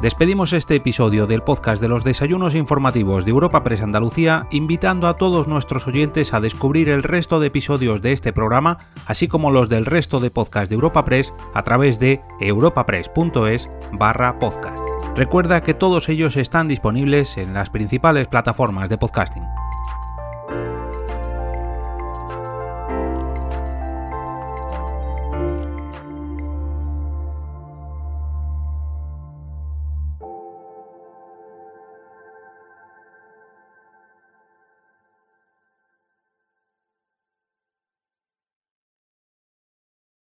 [0.01, 5.17] Despedimos este episodio del podcast de los desayunos informativos de Europa Press Andalucía, invitando a
[5.17, 9.69] todos nuestros oyentes a descubrir el resto de episodios de este programa, así como los
[9.69, 14.79] del resto de podcasts de Europa Press a través de europapress.es barra podcast.
[15.17, 19.45] Recuerda que todos ellos están disponibles en las principales plataformas de podcasting.